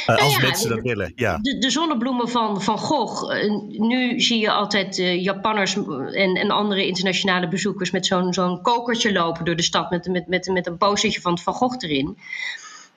Uh, 0.07 0.17
als 0.17 0.41
mensen 0.41 0.69
dat 0.69 0.81
willen, 0.81 1.12
ja. 1.17 1.38
De, 1.43 1.59
de, 1.59 1.71
zonnebloemen 1.71 2.29
van 2.29 2.62
Van 2.62 2.79
Gogh. 2.79 3.49
Nu 3.69 4.21
zie 4.21 4.38
je 4.38 4.51
altijd 4.51 4.97
Japanners 4.97 5.75
en, 5.75 6.35
en 6.35 6.51
andere 6.51 6.87
internationale 6.87 7.49
bezoekers 7.49 7.91
met 7.91 8.07
zo'n 8.07 8.33
zo'n 8.33 8.62
kokertje 8.62 9.12
lopen 9.12 9.45
door 9.45 9.57
de 9.57 9.62
stad 9.62 9.91
met, 9.91 10.07
met, 10.07 10.27
met, 10.27 10.47
met 10.47 10.67
een 10.67 10.77
postertje 10.77 11.21
van 11.21 11.38
Van 11.38 11.55
Gogh 11.55 11.77
erin. 11.79 12.19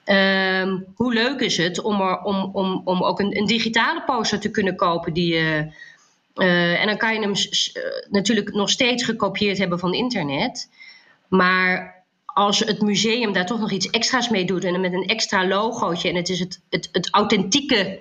Ehm, 0.03 0.77
hoe 0.95 1.13
leuk 1.13 1.39
is 1.39 1.57
het 1.57 1.81
om, 1.81 2.01
er, 2.01 2.21
om, 2.21 2.49
om, 2.53 2.81
om 2.85 3.03
ook 3.03 3.19
een, 3.19 3.37
een 3.37 3.45
digitale 3.45 4.03
poster 4.03 4.39
te 4.39 4.51
kunnen 4.51 4.75
kopen 4.75 5.13
die 5.13 5.33
je 5.33 5.71
uh, 6.35 6.79
en 6.81 6.87
dan 6.87 6.97
kan 6.97 7.13
je 7.13 7.19
hem 7.19 7.31
uh, 7.31 8.09
natuurlijk 8.09 8.53
nog 8.53 8.69
steeds 8.69 9.03
gekopieerd 9.03 9.57
hebben 9.57 9.79
van 9.79 9.93
internet. 9.93 10.69
Maar 11.27 12.03
als 12.25 12.59
het 12.59 12.81
museum 12.81 13.33
daar 13.33 13.45
toch 13.45 13.59
nog 13.59 13.71
iets 13.71 13.89
extra's 13.89 14.29
mee 14.29 14.45
doet 14.45 14.63
en 14.63 14.81
met 14.81 14.93
een 14.93 15.05
extra 15.05 15.47
logootje 15.47 16.09
en 16.09 16.15
het 16.15 16.29
is 16.29 16.39
het, 16.39 16.61
het, 16.69 16.89
het 16.91 17.09
authentieke 17.11 17.99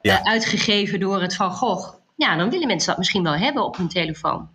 ja. 0.00 0.20
uh, 0.20 0.24
uitgegeven 0.24 1.00
door 1.00 1.20
het 1.20 1.34
Van 1.34 1.50
Gogh, 1.50 1.94
ja, 2.16 2.36
dan 2.36 2.50
willen 2.50 2.66
mensen 2.66 2.88
dat 2.88 2.98
misschien 2.98 3.22
wel 3.22 3.36
hebben 3.36 3.64
op 3.64 3.76
hun 3.76 3.88
telefoon 3.88 4.48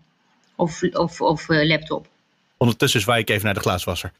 of, 0.55 0.83
of, 0.83 1.21
of 1.21 1.47
laptop. 1.47 2.07
Ondertussen 2.61 3.01
zwaai 3.01 3.21
ik 3.21 3.29
even 3.29 3.45
naar 3.45 3.53
de 3.53 3.59
glaaswasser. 3.59 4.11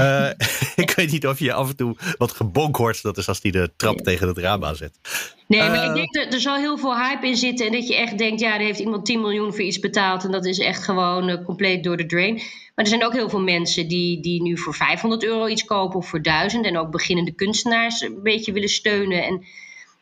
Uh, 0.00 0.30
ik 0.84 0.90
weet 0.90 1.10
niet 1.10 1.26
of 1.26 1.38
je 1.38 1.52
af 1.52 1.68
en 1.68 1.76
toe 1.76 1.96
wat 2.18 2.32
gebonk 2.32 2.76
hoort. 2.76 3.02
Dat 3.02 3.16
is 3.16 3.28
als 3.28 3.40
die 3.40 3.52
de 3.52 3.70
trap 3.76 3.98
tegen 3.98 4.28
het 4.28 4.38
raam 4.38 4.64
aanzet. 4.64 4.98
Nee, 5.46 5.60
maar 5.60 5.74
ik 5.74 5.88
eh, 5.88 5.94
denk 5.94 6.14
dat 6.14 6.32
er 6.32 6.40
zal 6.40 6.56
heel 6.56 6.78
veel 6.78 6.96
hype 6.96 7.26
in 7.26 7.36
zitten. 7.36 7.66
En 7.66 7.72
dat 7.72 7.88
je 7.88 7.96
echt 7.96 8.18
denkt, 8.18 8.40
ja, 8.40 8.54
er 8.54 8.64
heeft 8.64 8.78
iemand 8.78 9.04
10 9.06 9.20
miljoen 9.20 9.52
voor 9.52 9.62
iets 9.62 9.78
betaald. 9.78 10.24
En 10.24 10.30
dat 10.30 10.46
is 10.46 10.58
echt 10.58 10.84
gewoon 10.84 11.28
uh, 11.28 11.44
compleet 11.44 11.84
door 11.84 11.96
de 11.96 12.06
drain. 12.06 12.34
Maar 12.34 12.84
er 12.84 12.86
zijn 12.86 13.04
ook 13.04 13.12
heel 13.12 13.28
veel 13.28 13.40
mensen 13.40 13.88
die, 13.88 14.20
die 14.20 14.42
nu 14.42 14.58
voor 14.58 14.74
500 14.74 15.24
euro 15.24 15.46
iets 15.46 15.64
kopen 15.64 15.98
of 15.98 16.08
voor 16.08 16.22
1000. 16.22 16.64
En 16.64 16.78
ook 16.78 16.90
beginnende 16.90 17.32
kunstenaars 17.32 18.00
een 18.00 18.22
beetje 18.22 18.52
willen 18.52 18.68
steunen. 18.68 19.24
En 19.24 19.44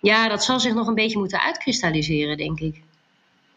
ja, 0.00 0.28
dat 0.28 0.44
zal 0.44 0.60
zich 0.60 0.74
nog 0.74 0.86
een 0.86 0.94
beetje 0.94 1.18
moeten 1.18 1.40
uitkristalliseren, 1.40 2.36
denk 2.36 2.60
ik. 2.60 2.82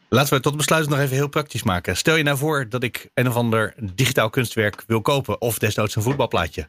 Laten 0.10 0.34
we 0.34 0.40
tot 0.40 0.58
besluit 0.58 0.90
nog 0.90 1.00
even 1.00 1.16
heel 1.16 1.28
praktisch 1.28 1.64
maken. 1.64 1.98
Stel 1.98 2.16
je 2.16 2.24
nou 2.24 2.38
voor 2.38 2.70
dat 2.70 2.84
ik 2.84 3.10
een 3.14 3.28
of 3.28 3.36
ander 3.36 3.74
digitaal 3.94 4.30
kunstwerk 4.30 4.84
wil 4.88 5.02
kopen. 5.02 5.42
Of 5.42 5.60
desnoods 5.60 5.96
een 5.96 6.02
voetbalplaatje. 6.02 6.68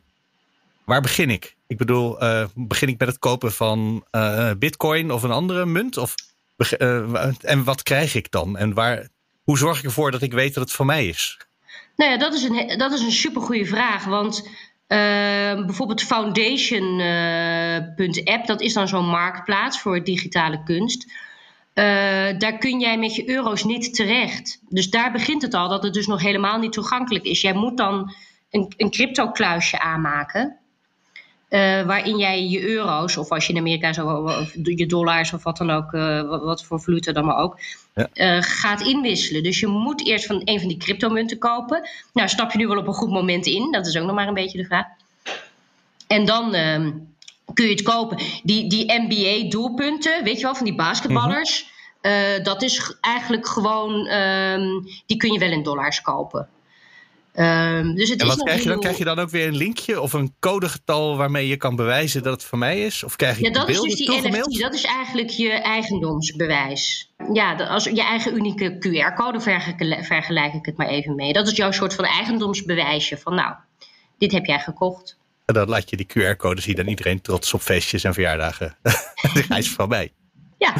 Waar 0.84 1.00
begin 1.00 1.30
ik? 1.30 1.56
Ik 1.66 1.76
bedoel, 1.76 2.22
uh, 2.22 2.44
begin 2.54 2.88
ik 2.88 2.98
met 2.98 3.08
het 3.08 3.18
kopen 3.18 3.52
van 3.52 4.04
uh, 4.12 4.50
bitcoin 4.58 5.10
of 5.10 5.22
een 5.22 5.30
andere 5.30 5.66
munt? 5.66 5.96
Of, 5.96 6.14
uh, 6.78 7.24
en 7.40 7.64
wat 7.64 7.82
krijg 7.82 8.14
ik 8.14 8.30
dan? 8.30 8.56
En 8.56 8.74
waar, 8.74 9.08
hoe 9.42 9.58
zorg 9.58 9.78
ik 9.78 9.84
ervoor 9.84 10.10
dat 10.10 10.22
ik 10.22 10.32
weet 10.32 10.54
dat 10.54 10.64
het 10.64 10.72
van 10.72 10.86
mij 10.86 11.06
is? 11.06 11.38
Nou 11.96 12.10
ja, 12.10 12.18
dat 12.18 12.34
is 12.34 12.42
een, 12.42 12.78
dat 12.78 12.92
is 12.92 13.00
een 13.00 13.12
supergoeie 13.12 13.66
vraag. 13.66 14.04
Want 14.04 14.48
bijvoorbeeld 15.66 16.02
foundation.app, 16.02 18.46
dat 18.46 18.60
is 18.60 18.72
dan 18.72 18.88
zo'n 18.88 19.08
marktplaats 19.08 19.80
voor 19.80 20.04
digitale 20.04 20.62
kunst. 20.62 21.06
Uh, 21.78 21.84
daar 22.38 22.58
kun 22.58 22.80
jij 22.80 22.98
met 22.98 23.14
je 23.14 23.28
euro's 23.28 23.64
niet 23.64 23.94
terecht. 23.94 24.60
Dus 24.68 24.90
daar 24.90 25.12
begint 25.12 25.42
het 25.42 25.54
al 25.54 25.68
dat 25.68 25.82
het 25.82 25.94
dus 25.94 26.06
nog 26.06 26.22
helemaal 26.22 26.58
niet 26.58 26.72
toegankelijk 26.72 27.24
is. 27.24 27.40
Jij 27.40 27.52
moet 27.52 27.76
dan 27.76 28.14
een, 28.50 28.72
een 28.76 28.90
crypto-kluisje 28.90 29.80
aanmaken. 29.80 30.56
Uh, 31.50 31.82
waarin 31.82 32.18
jij 32.18 32.48
je 32.48 32.68
euro's, 32.68 33.16
of 33.16 33.30
als 33.30 33.46
je 33.46 33.52
in 33.52 33.58
Amerika 33.58 33.92
zo, 33.92 34.06
of 34.06 34.54
je 34.54 34.86
dollars 34.86 35.32
of 35.32 35.42
wat 35.42 35.56
dan 35.56 35.70
ook, 35.70 35.92
uh, 35.92 36.28
wat, 36.28 36.42
wat, 36.42 36.64
voor 36.64 36.80
valuta 36.80 37.12
dan 37.12 37.24
maar 37.24 37.36
ook, 37.36 37.58
ja. 37.94 38.42
gaat 38.42 38.80
inwisselen. 38.80 39.42
Dus 39.42 39.60
je 39.60 39.66
moet 39.66 40.06
eerst 40.06 40.26
van 40.26 40.40
een 40.44 40.58
van 40.58 40.68
die 40.68 40.76
cryptomunten 40.76 41.38
kopen. 41.38 41.88
Nou, 42.12 42.28
stap 42.28 42.52
je 42.52 42.58
nu 42.58 42.66
wel 42.66 42.78
op 42.78 42.86
een 42.86 42.94
goed 42.94 43.10
moment 43.10 43.46
in? 43.46 43.72
Dat 43.72 43.86
is 43.86 43.96
ook 43.96 44.06
nog 44.06 44.14
maar 44.14 44.28
een 44.28 44.34
beetje 44.34 44.58
de 44.58 44.64
vraag. 44.64 44.86
En 46.06 46.24
dan 46.24 46.54
ehm, 46.54 46.90
kun 47.54 47.64
je 47.64 47.70
het 47.70 47.82
kopen. 47.82 48.18
Die, 48.42 48.68
die 48.68 48.92
NBA-doelpunten, 49.06 50.24
weet 50.24 50.36
je 50.36 50.42
wel, 50.42 50.54
van 50.54 50.64
die 50.64 50.74
basketballers. 50.74 51.62
Mm 51.62 52.10
-hmm. 52.10 52.36
uh, 52.38 52.44
dat 52.44 52.62
is 52.62 52.96
eigenlijk 53.00 53.46
gewoon, 53.46 54.06
um, 54.06 54.84
die 55.06 55.16
kun 55.16 55.32
je 55.32 55.38
wel 55.38 55.50
in 55.50 55.62
dollars 55.62 56.00
kopen. 56.00 56.48
Um, 57.38 57.94
dus 57.94 58.08
het 58.08 58.20
en 58.20 58.26
is 58.26 58.34
wat 58.34 58.44
krijg 58.44 58.62
je 58.62 58.68
dan? 58.68 58.80
Krijg 58.80 58.98
je 58.98 59.04
dan 59.04 59.18
ook 59.18 59.30
weer 59.30 59.46
een 59.46 59.56
linkje 59.56 60.00
of 60.00 60.12
een 60.12 60.34
codegetal 60.40 61.16
waarmee 61.16 61.48
je 61.48 61.56
kan 61.56 61.76
bewijzen 61.76 62.22
dat 62.22 62.32
het 62.32 62.44
van 62.44 62.58
mij 62.58 62.84
is? 62.84 63.04
Of 63.04 63.16
krijg 63.16 63.38
je 63.38 63.44
ja, 63.44 63.50
dat 63.50 63.68
is 63.68 63.80
dus 63.80 63.94
die 63.94 64.20
NFT. 64.20 64.60
Dat 64.60 64.74
is 64.74 64.84
eigenlijk 64.84 65.28
je 65.28 65.50
eigendomsbewijs. 65.50 67.12
Ja, 67.32 67.54
als 67.54 67.84
je 67.84 68.02
eigen 68.02 68.36
unieke 68.36 68.76
QR-code 68.78 69.40
vergelijk, 69.40 70.04
vergelijk 70.04 70.54
ik 70.54 70.66
het 70.66 70.76
maar 70.76 70.88
even 70.88 71.14
mee. 71.14 71.32
Dat 71.32 71.46
is 71.46 71.56
jouw 71.56 71.70
soort 71.70 71.94
van 71.94 72.04
eigendomsbewijsje 72.04 73.18
van 73.18 73.34
nou, 73.34 73.54
dit 74.18 74.32
heb 74.32 74.44
jij 74.44 74.60
gekocht. 74.60 75.17
En 75.48 75.54
dan 75.54 75.68
laat 75.68 75.90
je 75.90 75.96
die 75.96 76.06
QR-code 76.06 76.60
zien 76.60 76.76
en 76.76 76.88
iedereen 76.88 77.20
trots 77.20 77.54
op 77.54 77.60
feestjes 77.60 78.04
en 78.04 78.14
verjaardagen. 78.14 78.76
Hij 79.48 79.58
is 79.58 79.70
van 79.70 79.88
mij. 79.88 80.12
Ja. 80.58 80.74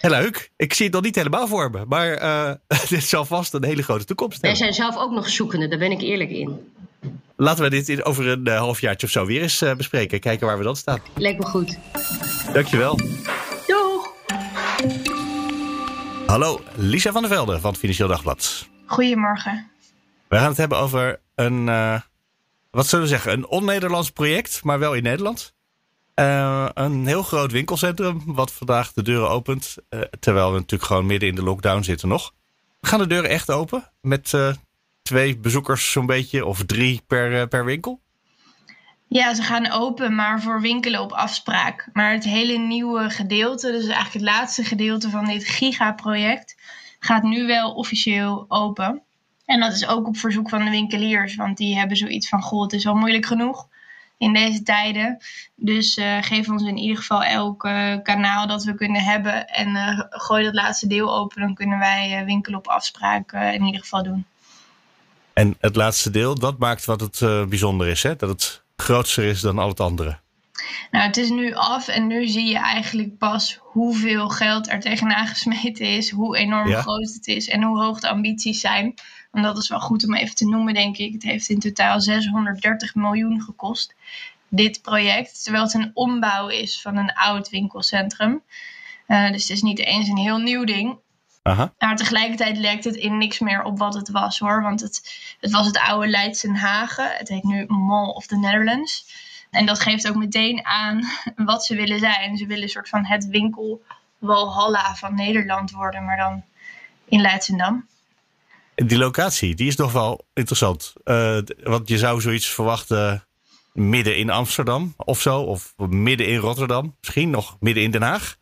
Heel 0.00 0.10
leuk. 0.10 0.50
Ik 0.56 0.74
zie 0.74 0.84
het 0.84 0.94
nog 0.94 1.02
niet 1.02 1.14
helemaal 1.14 1.48
voor 1.48 1.70
me. 1.70 1.84
Maar 1.88 2.22
uh, 2.22 2.52
dit 2.88 3.04
zal 3.04 3.24
vast 3.24 3.52
een 3.52 3.64
hele 3.64 3.82
grote 3.82 4.04
toekomst 4.04 4.42
hebben. 4.42 4.60
Wij 4.60 4.72
zijn 4.72 4.90
zelf 4.90 5.04
ook 5.04 5.10
nog 5.10 5.28
zoekende, 5.28 5.68
daar 5.68 5.78
ben 5.78 5.90
ik 5.90 6.00
eerlijk 6.00 6.30
in. 6.30 6.72
Laten 7.36 7.62
we 7.64 7.70
dit 7.70 8.04
over 8.04 8.26
een 8.26 8.48
uh, 8.48 8.58
halfjaartje 8.58 9.06
of 9.06 9.12
zo 9.12 9.26
weer 9.26 9.42
eens 9.42 9.62
uh, 9.62 9.74
bespreken. 9.74 10.20
Kijken 10.20 10.46
waar 10.46 10.58
we 10.58 10.64
dan 10.64 10.76
staan. 10.76 11.00
Lijkt 11.14 11.38
me 11.38 11.44
goed. 11.44 11.78
Dankjewel. 12.52 12.98
Doeg. 13.66 14.12
Hallo, 16.26 16.60
Lisa 16.74 17.12
van 17.12 17.22
der 17.22 17.30
Velde 17.30 17.60
van 17.60 17.70
het 17.70 17.78
Financieel 17.78 18.08
Dagblad. 18.08 18.68
Goedemorgen. 18.86 19.70
We 20.28 20.36
gaan 20.36 20.48
het 20.48 20.56
hebben 20.56 20.78
over 20.78 21.20
een 21.34 21.68
wat 22.70 22.86
zullen 22.86 23.04
we 23.04 23.10
zeggen, 23.10 23.32
een 23.32 23.46
on-Nederlands 23.46 24.10
project, 24.10 24.64
maar 24.64 24.78
wel 24.78 24.94
in 24.94 25.02
Nederland. 25.02 25.54
Uh, 26.14 26.68
een 26.74 27.06
heel 27.06 27.22
groot 27.22 27.52
winkelcentrum, 27.52 28.22
wat 28.26 28.52
vandaag 28.52 28.92
de 28.92 29.02
deuren 29.02 29.30
opent. 29.30 29.76
Uh, 29.90 30.00
terwijl 30.20 30.52
we 30.52 30.58
natuurlijk 30.58 30.90
gewoon 30.90 31.06
midden 31.06 31.28
in 31.28 31.34
de 31.34 31.42
lockdown 31.42 31.82
zitten 31.82 32.08
nog. 32.08 32.32
Gaan 32.80 32.98
de 32.98 33.06
deuren 33.06 33.30
echt 33.30 33.50
open? 33.50 33.92
Met 34.00 34.32
uh, 34.32 34.52
twee 35.02 35.38
bezoekers 35.38 35.90
zo'n 35.90 36.06
beetje, 36.06 36.44
of 36.44 36.64
drie 36.64 37.02
per, 37.06 37.48
per 37.48 37.64
winkel? 37.64 38.00
Ja, 39.08 39.34
ze 39.34 39.42
gaan 39.42 39.70
open, 39.70 40.14
maar 40.14 40.42
voor 40.42 40.60
winkelen 40.60 41.00
op 41.00 41.12
afspraak. 41.12 41.88
Maar 41.92 42.12
het 42.12 42.24
hele 42.24 42.58
nieuwe 42.58 43.10
gedeelte, 43.10 43.70
dus 43.70 43.86
eigenlijk 43.86 44.12
het 44.12 44.22
laatste 44.22 44.64
gedeelte 44.64 45.10
van 45.10 45.24
dit 45.24 45.44
gigaproject, 45.44 46.56
gaat 46.98 47.22
nu 47.22 47.46
wel 47.46 47.74
officieel 47.74 48.44
open. 48.48 49.02
En 49.48 49.60
dat 49.60 49.72
is 49.72 49.86
ook 49.86 50.06
op 50.06 50.16
verzoek 50.16 50.48
van 50.48 50.64
de 50.64 50.70
winkeliers, 50.70 51.34
want 51.34 51.56
die 51.56 51.78
hebben 51.78 51.96
zoiets 51.96 52.28
van: 52.28 52.42
Goh, 52.42 52.62
het 52.62 52.72
is 52.72 52.86
al 52.86 52.94
moeilijk 52.94 53.26
genoeg 53.26 53.68
in 54.18 54.32
deze 54.32 54.62
tijden. 54.62 55.18
Dus 55.54 55.96
uh, 55.96 56.22
geef 56.22 56.48
ons 56.48 56.62
in 56.62 56.76
ieder 56.76 56.96
geval 56.96 57.22
elk 57.22 57.64
uh, 57.64 57.94
kanaal 58.02 58.46
dat 58.46 58.64
we 58.64 58.74
kunnen 58.74 59.02
hebben. 59.02 59.48
En 59.48 59.68
uh, 59.68 60.00
gooi 60.08 60.44
dat 60.44 60.54
laatste 60.54 60.86
deel 60.86 61.16
open, 61.16 61.40
dan 61.40 61.54
kunnen 61.54 61.78
wij 61.78 62.22
winkelen 62.26 62.58
op 62.58 62.66
afspraak 62.66 63.32
in 63.32 63.64
ieder 63.64 63.80
geval 63.80 64.02
doen. 64.02 64.24
En 65.32 65.56
het 65.60 65.76
laatste 65.76 66.10
deel, 66.10 66.34
dat 66.34 66.58
maakt 66.58 66.84
wat 66.84 67.00
het 67.00 67.48
bijzonder 67.48 67.88
is, 67.88 68.02
hè? 68.02 68.16
dat 68.16 68.28
het 68.28 68.62
groter 68.76 69.24
is 69.24 69.40
dan 69.40 69.58
al 69.58 69.68
het 69.68 69.80
andere. 69.80 70.18
Nou, 70.90 71.06
het 71.06 71.16
is 71.16 71.30
nu 71.30 71.54
af 71.54 71.88
en 71.88 72.06
nu 72.06 72.26
zie 72.26 72.46
je 72.46 72.58
eigenlijk 72.58 73.18
pas 73.18 73.58
hoeveel 73.60 74.28
geld 74.28 74.70
er 74.70 74.80
tegenaan 74.80 75.26
gesmeten 75.36 75.86
is, 75.86 76.10
hoe 76.10 76.36
enorm 76.36 76.68
ja. 76.68 76.80
groot 76.80 77.12
het 77.12 77.26
is 77.26 77.48
en 77.48 77.62
hoe 77.62 77.82
hoog 77.82 78.00
de 78.00 78.08
ambities 78.08 78.60
zijn. 78.60 78.94
En 79.38 79.44
dat 79.44 79.58
is 79.58 79.68
wel 79.68 79.80
goed 79.80 80.06
om 80.06 80.14
even 80.14 80.34
te 80.34 80.48
noemen, 80.48 80.74
denk 80.74 80.96
ik. 80.96 81.12
Het 81.12 81.22
heeft 81.22 81.48
in 81.48 81.58
totaal 81.58 82.00
630 82.00 82.94
miljoen 82.94 83.42
gekost, 83.42 83.94
dit 84.48 84.82
project. 84.82 85.42
Terwijl 85.42 85.64
het 85.64 85.74
een 85.74 85.90
ombouw 85.94 86.48
is 86.48 86.80
van 86.80 86.96
een 86.96 87.12
oud 87.12 87.48
winkelcentrum. 87.48 88.42
Uh, 89.08 89.30
dus 89.30 89.42
het 89.42 89.50
is 89.50 89.62
niet 89.62 89.78
eens 89.78 90.08
een 90.08 90.16
heel 90.16 90.38
nieuw 90.38 90.64
ding. 90.64 90.96
Aha. 91.42 91.72
Maar 91.78 91.96
tegelijkertijd 91.96 92.56
lijkt 92.56 92.84
het 92.84 92.94
in 92.94 93.18
niks 93.18 93.38
meer 93.38 93.62
op 93.62 93.78
wat 93.78 93.94
het 93.94 94.08
was 94.08 94.38
hoor. 94.38 94.62
Want 94.62 94.80
het, 94.80 95.22
het 95.40 95.50
was 95.50 95.66
het 95.66 95.78
oude 95.78 96.08
Leidsenhagen. 96.08 97.16
Het 97.16 97.28
heet 97.28 97.44
nu 97.44 97.66
Mall 97.66 98.08
of 98.08 98.26
the 98.26 98.36
Netherlands. 98.36 99.06
En 99.50 99.66
dat 99.66 99.80
geeft 99.80 100.08
ook 100.08 100.16
meteen 100.16 100.66
aan 100.66 101.02
wat 101.50 101.64
ze 101.64 101.74
willen 101.74 101.98
zijn. 101.98 102.36
Ze 102.36 102.46
willen 102.46 102.62
een 102.62 102.68
soort 102.68 102.88
van 102.88 103.06
het 103.06 103.26
winkel 103.26 103.82
Walhalla 104.18 104.94
van 104.94 105.14
Nederland 105.14 105.70
worden, 105.70 106.04
maar 106.04 106.16
dan 106.16 106.42
in 107.04 107.20
Leidsendam. 107.20 107.86
Die 108.86 108.98
locatie, 108.98 109.54
die 109.54 109.66
is 109.66 109.76
nog 109.76 109.92
wel 109.92 110.26
interessant. 110.34 110.92
Uh, 111.04 111.38
want 111.62 111.88
je 111.88 111.98
zou 111.98 112.20
zoiets 112.20 112.46
verwachten 112.46 113.26
midden 113.72 114.16
in 114.16 114.30
Amsterdam 114.30 114.94
of 114.96 115.20
zo. 115.20 115.40
Of 115.40 115.74
midden 115.76 116.26
in 116.26 116.38
Rotterdam. 116.38 116.96
Misschien 117.00 117.30
nog 117.30 117.56
midden 117.60 117.82
in 117.82 117.90
Den 117.90 118.02
Haag. 118.02 118.36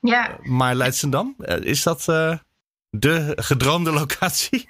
Ja. 0.00 0.36
Maar 0.42 0.74
Leidschendam, 0.74 1.34
is 1.62 1.82
dat 1.82 2.04
de 2.90 3.32
gedroomde 3.36 3.90
locatie? 3.90 4.68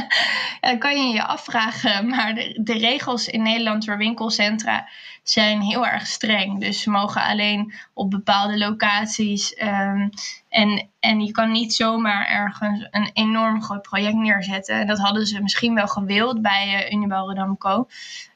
dat 0.60 0.78
kan 0.78 1.06
je 1.06 1.14
je 1.14 1.24
afvragen. 1.24 2.06
Maar 2.06 2.34
de, 2.34 2.58
de, 2.62 2.78
regels 2.78 3.28
in 3.28 3.42
Nederland 3.42 3.84
voor 3.84 3.96
winkelcentra 3.96 4.88
zijn 5.22 5.60
heel 5.60 5.86
erg 5.86 6.06
streng. 6.06 6.60
Dus 6.60 6.80
ze 6.80 6.90
mogen 6.90 7.22
alleen 7.22 7.72
op 7.94 8.10
bepaalde 8.10 8.58
locaties. 8.58 9.62
Um, 9.62 10.10
en, 10.52 10.90
en 11.00 11.20
je 11.20 11.32
kan 11.32 11.52
niet 11.52 11.74
zomaar 11.74 12.26
ergens 12.26 12.88
een 12.90 13.10
enorm 13.12 13.62
groot 13.62 13.82
project 13.82 14.14
neerzetten. 14.14 14.74
En 14.74 14.86
dat 14.86 14.98
hadden 14.98 15.26
ze 15.26 15.42
misschien 15.42 15.74
wel 15.74 15.86
gewild 15.86 16.42
bij 16.42 16.84
uh, 16.84 16.92
Unibel 16.92 17.28
Redamco. 17.28 17.88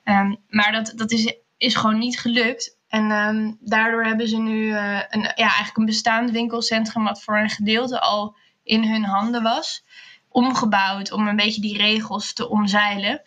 Um, 0.05 0.37
maar 0.49 0.73
dat, 0.73 0.93
dat 0.97 1.11
is, 1.11 1.35
is 1.57 1.75
gewoon 1.75 1.99
niet 1.99 2.21
gelukt. 2.21 2.79
En 2.89 3.11
um, 3.11 3.57
daardoor 3.61 4.05
hebben 4.05 4.29
ze 4.29 4.37
nu 4.37 4.67
uh, 4.67 5.01
een, 5.09 5.21
ja, 5.21 5.35
eigenlijk 5.35 5.77
een 5.77 5.85
bestaand 5.85 6.31
winkelcentrum... 6.31 7.05
wat 7.05 7.23
voor 7.23 7.39
een 7.39 7.51
gedeelte 7.51 8.01
al 8.01 8.37
in 8.63 8.85
hun 8.85 9.05
handen 9.05 9.43
was, 9.43 9.85
omgebouwd 10.29 11.13
om 11.13 11.29
een 11.29 11.37
beetje 11.37 11.61
die 11.61 11.77
regels 11.77 12.33
te 12.33 12.49
omzeilen. 12.49 13.23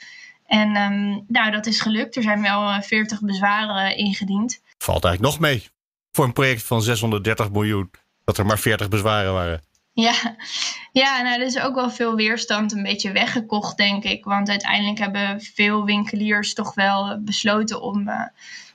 En 0.45 0.75
um, 0.75 1.25
nou, 1.27 1.51
dat 1.51 1.65
is 1.65 1.81
gelukt. 1.81 2.15
Er 2.15 2.23
zijn 2.23 2.41
wel 2.41 2.81
40 2.81 3.17
eh, 3.17 3.23
bezwaren 3.23 3.97
ingediend. 3.97 4.61
Valt 4.77 5.05
eigenlijk 5.05 5.33
nog 5.33 5.49
mee. 5.49 5.67
Voor 6.11 6.25
een 6.25 6.33
project 6.33 6.63
van 6.63 6.81
630 6.81 7.51
miljoen, 7.51 7.91
dat 8.29 8.37
er 8.37 8.45
maar 8.45 8.59
40 8.59 8.89
bezwaren 8.89 9.33
waren. 9.33 9.61
Ja, 9.93 10.35
ja 10.91 11.21
nou, 11.21 11.39
er 11.39 11.45
is 11.45 11.59
ook 11.59 11.75
wel 11.75 11.89
veel 11.89 12.15
weerstand 12.15 12.71
een 12.71 12.83
beetje 12.83 13.11
weggekocht, 13.11 13.77
denk 13.77 14.03
ik. 14.03 14.23
Want 14.23 14.49
uiteindelijk 14.49 14.99
hebben 14.99 15.41
veel 15.41 15.85
winkeliers 15.85 16.53
toch 16.53 16.73
wel 16.73 17.19
besloten 17.21 17.81
om, 17.81 18.07
uh, 18.07 18.21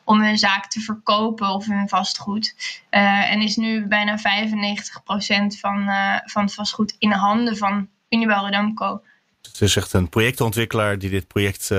om 0.04 0.20
hun 0.20 0.38
zaak 0.38 0.66
te 0.66 0.80
verkopen 0.80 1.48
of 1.48 1.66
hun 1.66 1.88
vastgoed. 1.88 2.54
Uh, 2.90 3.32
en 3.32 3.40
is 3.40 3.56
nu 3.56 3.86
bijna 3.86 4.18
95% 4.18 4.22
van, 5.60 5.88
uh, 5.88 6.16
van 6.24 6.42
het 6.44 6.54
vastgoed 6.54 6.96
in 6.98 7.08
de 7.08 7.16
handen 7.16 7.56
van 7.56 7.88
Unibel 8.08 8.44
Redamco. 8.44 9.02
Het 9.42 9.60
is 9.60 9.76
echt 9.76 9.92
een 9.92 10.08
projectontwikkelaar 10.08 10.98
die 10.98 11.10
dit 11.10 11.26
project 11.26 11.70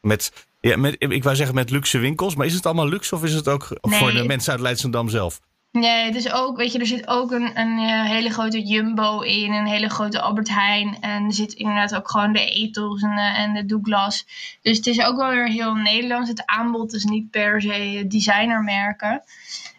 met, 0.00 0.46
ja, 0.60 0.76
met, 0.76 0.96
ik 0.98 1.22
wou 1.22 1.36
zeggen 1.36 1.54
met 1.54 1.70
luxe 1.70 1.98
winkels, 1.98 2.34
maar 2.34 2.46
is 2.46 2.54
het 2.54 2.66
allemaal 2.66 2.88
luxe 2.88 3.14
of 3.14 3.24
is 3.24 3.34
het 3.34 3.48
ook 3.48 3.78
nee. 3.80 3.98
voor 3.98 4.12
de 4.12 4.24
mensen 4.24 4.52
uit 4.52 4.60
Leidschendam 4.60 5.08
zelf? 5.08 5.40
Nee, 5.80 6.04
het 6.04 6.14
is 6.14 6.32
ook, 6.32 6.56
weet 6.56 6.72
je, 6.72 6.78
er 6.78 6.86
zit 6.86 7.08
ook 7.08 7.30
een, 7.30 7.60
een 7.60 7.78
uh, 7.78 8.04
hele 8.04 8.30
grote 8.30 8.62
Jumbo 8.62 9.20
in, 9.20 9.52
een 9.52 9.66
hele 9.66 9.88
grote 9.88 10.20
Albert 10.20 10.48
Heijn. 10.48 10.96
En 11.00 11.24
er 11.24 11.32
zit 11.32 11.52
inderdaad 11.52 11.94
ook 11.94 12.10
gewoon 12.10 12.32
de 12.32 12.50
Ethos 12.50 13.02
en 13.02 13.16
de, 13.16 13.32
en 13.36 13.54
de 13.54 13.66
Douglas. 13.66 14.26
Dus 14.62 14.76
het 14.76 14.86
is 14.86 15.00
ook 15.00 15.16
wel 15.16 15.30
weer 15.30 15.48
heel 15.48 15.74
Nederlands. 15.74 16.28
Het 16.28 16.46
aanbod 16.46 16.94
is 16.94 17.04
niet 17.04 17.30
per 17.30 17.62
se 17.62 18.04
designermerken. 18.08 19.22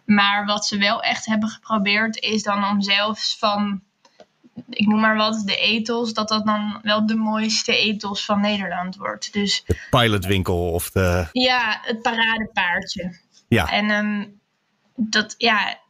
Maar 0.05 0.45
wat 0.45 0.65
ze 0.65 0.77
wel 0.77 1.01
echt 1.01 1.25
hebben 1.25 1.49
geprobeerd 1.49 2.19
is 2.19 2.43
dan 2.43 2.69
om 2.69 2.81
zelfs 2.81 3.37
van, 3.39 3.81
ik 4.69 4.87
noem 4.87 4.99
maar 4.99 5.15
wat, 5.15 5.41
de 5.45 5.57
ethos, 5.57 6.13
dat 6.13 6.27
dat 6.27 6.45
dan 6.45 6.79
wel 6.81 7.05
de 7.05 7.15
mooiste 7.15 7.77
ethos 7.77 8.25
van 8.25 8.41
Nederland 8.41 8.95
wordt. 8.95 9.33
Dus, 9.33 9.63
de 9.65 9.87
pilotwinkel 9.89 10.71
of 10.71 10.91
de... 10.91 11.27
Ja, 11.31 11.79
het 11.81 12.01
paradepaardje. 12.01 13.19
Ja. 13.47 13.71
En 13.71 13.89
um, 13.89 14.39
dat, 14.95 15.35
ja, 15.37 15.83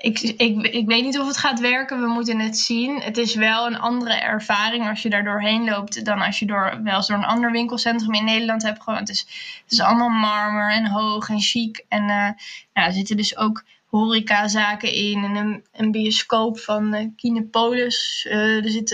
ik, 0.00 0.20
ik, 0.20 0.66
ik 0.66 0.86
weet 0.86 1.04
niet 1.04 1.18
of 1.18 1.26
het 1.26 1.36
gaat 1.36 1.60
werken. 1.60 2.00
We 2.00 2.06
moeten 2.06 2.38
het 2.38 2.58
zien. 2.58 3.00
Het 3.00 3.16
is 3.16 3.34
wel 3.34 3.66
een 3.66 3.78
andere 3.78 4.14
ervaring 4.14 4.88
als 4.88 5.02
je 5.02 5.10
daar 5.10 5.24
doorheen 5.24 5.64
loopt 5.64 6.04
dan 6.04 6.20
als 6.20 6.38
je 6.38 6.46
door, 6.46 6.80
wel 6.82 6.96
eens 6.96 7.06
door 7.06 7.16
een 7.16 7.24
ander 7.24 7.52
winkelcentrum 7.52 8.14
in 8.14 8.24
Nederland 8.24 8.62
hebt. 8.62 8.82
Gewoon, 8.82 8.98
het, 8.98 9.26
is, 9.68 9.80
allemaal 9.80 10.08
marmer 10.08 10.72
en 10.72 10.86
hoog 10.86 11.28
en 11.28 11.40
chic. 11.40 11.84
En 11.88 12.08
uh, 12.08 12.30
er 12.72 12.92
zitten 12.92 13.16
dus 13.16 13.36
ook 13.36 13.64
horecazaken 13.86 14.92
in 14.92 15.24
en 15.24 15.34
een, 15.34 15.64
een 15.72 15.90
bioscoop 15.90 16.58
van 16.58 16.94
uh, 16.94 17.08
Kinepolis. 17.16 18.26
Uh, 18.28 18.64
er 18.64 18.70
zit 18.70 18.90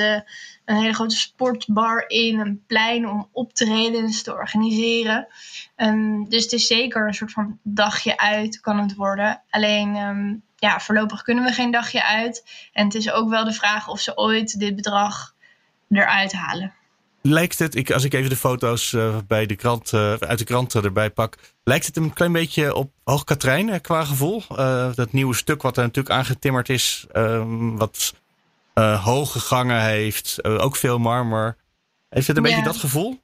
een 0.65 0.77
hele 0.77 0.95
grote 0.95 1.17
sportbar 1.17 2.05
in, 2.09 2.39
een 2.39 2.63
plein 2.67 3.09
om 3.09 3.29
optredens 3.33 4.23
te 4.23 4.33
organiseren. 4.33 5.27
Um, 5.77 6.29
dus 6.29 6.43
het 6.43 6.53
is 6.53 6.67
zeker 6.67 7.07
een 7.07 7.15
soort 7.15 7.33
van 7.33 7.59
dagje 7.63 8.19
uit 8.19 8.61
kan 8.61 8.79
het 8.79 8.95
worden. 8.95 9.43
Alleen 9.51 9.97
um, 9.97 10.45
ja, 10.57 10.81
voorlopig 10.81 11.23
kunnen 11.23 11.45
we 11.45 11.53
geen 11.53 11.71
dagje 11.71 12.05
uit. 12.05 12.45
En 12.73 12.85
het 12.85 12.95
is 12.95 13.11
ook 13.11 13.31
wel 13.31 13.45
de 13.45 13.53
vraag 13.53 13.89
of 13.89 14.01
ze 14.01 14.17
ooit 14.17 14.59
dit 14.59 14.77
bedrag 14.77 15.35
eruit 15.89 16.33
halen. 16.33 16.75
Lijkt 17.23 17.59
het, 17.59 17.75
ik, 17.75 17.91
als 17.91 18.05
ik 18.05 18.15
even 18.15 18.31
de 18.31 18.37
foto's 18.37 18.93
uh, 18.93 19.17
bij 19.27 19.47
de 19.47 19.57
krant, 19.57 19.93
uh, 19.93 20.15
uit 20.15 20.39
de 20.39 20.45
krant 20.45 20.75
erbij 20.75 21.11
pak, 21.11 21.39
lijkt 21.65 21.87
het 21.87 21.97
een 21.97 22.13
klein 22.13 22.33
beetje 22.33 22.75
op 22.75 22.91
Hoog 23.05 23.25
Katrijn 23.25 23.81
qua 23.81 24.05
gevoel? 24.05 24.43
Uh, 24.51 24.95
dat 24.95 25.13
nieuwe 25.13 25.35
stuk 25.35 25.63
wat 25.63 25.77
er 25.77 25.83
natuurlijk 25.83 26.15
aangetimmerd 26.15 26.69
is, 26.69 27.07
ehm, 27.13 27.77
wat 27.77 28.15
hoge 29.01 29.41
gangen 29.41 29.83
heeft, 29.83 30.45
ook 30.45 30.77
veel 30.77 30.99
marmer. 30.99 31.57
Heeft 32.09 32.27
het 32.27 32.37
een 32.37 32.43
ja. 32.43 32.49
beetje 32.49 32.65
dat 32.65 32.77
gevoel? 32.77 33.21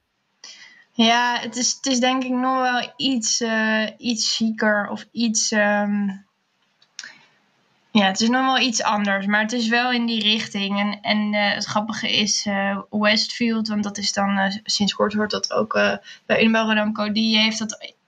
Ja, 0.92 1.38
het 1.40 1.56
is, 1.56 1.72
het 1.72 1.86
is 1.86 2.00
denk 2.00 2.24
ik 2.24 2.30
nog 2.30 2.60
wel 2.60 2.92
iets, 2.96 3.42
iets 3.98 4.36
chiquer 4.36 4.88
of 4.88 5.06
iets. 5.10 5.50
Um 5.50 6.24
ja, 7.92 8.06
het 8.06 8.20
is 8.20 8.28
nog 8.28 8.44
wel 8.44 8.58
iets 8.58 8.82
anders, 8.82 9.26
maar 9.26 9.40
het 9.40 9.52
is 9.52 9.68
wel 9.68 9.92
in 9.92 10.06
die 10.06 10.22
richting. 10.22 10.78
En, 10.80 11.00
en 11.00 11.34
uh, 11.34 11.54
het 11.54 11.64
grappige 11.64 12.16
is 12.16 12.46
uh, 12.46 12.78
Westfield, 12.90 13.68
want 13.68 13.82
dat 13.82 13.98
is 13.98 14.12
dan 14.12 14.38
uh, 14.38 14.44
sinds 14.64 14.94
kort 14.94 15.12
hoort 15.12 15.30
dat 15.30 15.52
ook 15.52 15.72
bij 16.26 16.40
Unibel 16.40 16.66
Rodamco. 16.66 17.12
Die 17.12 17.38
heeft 17.38 17.58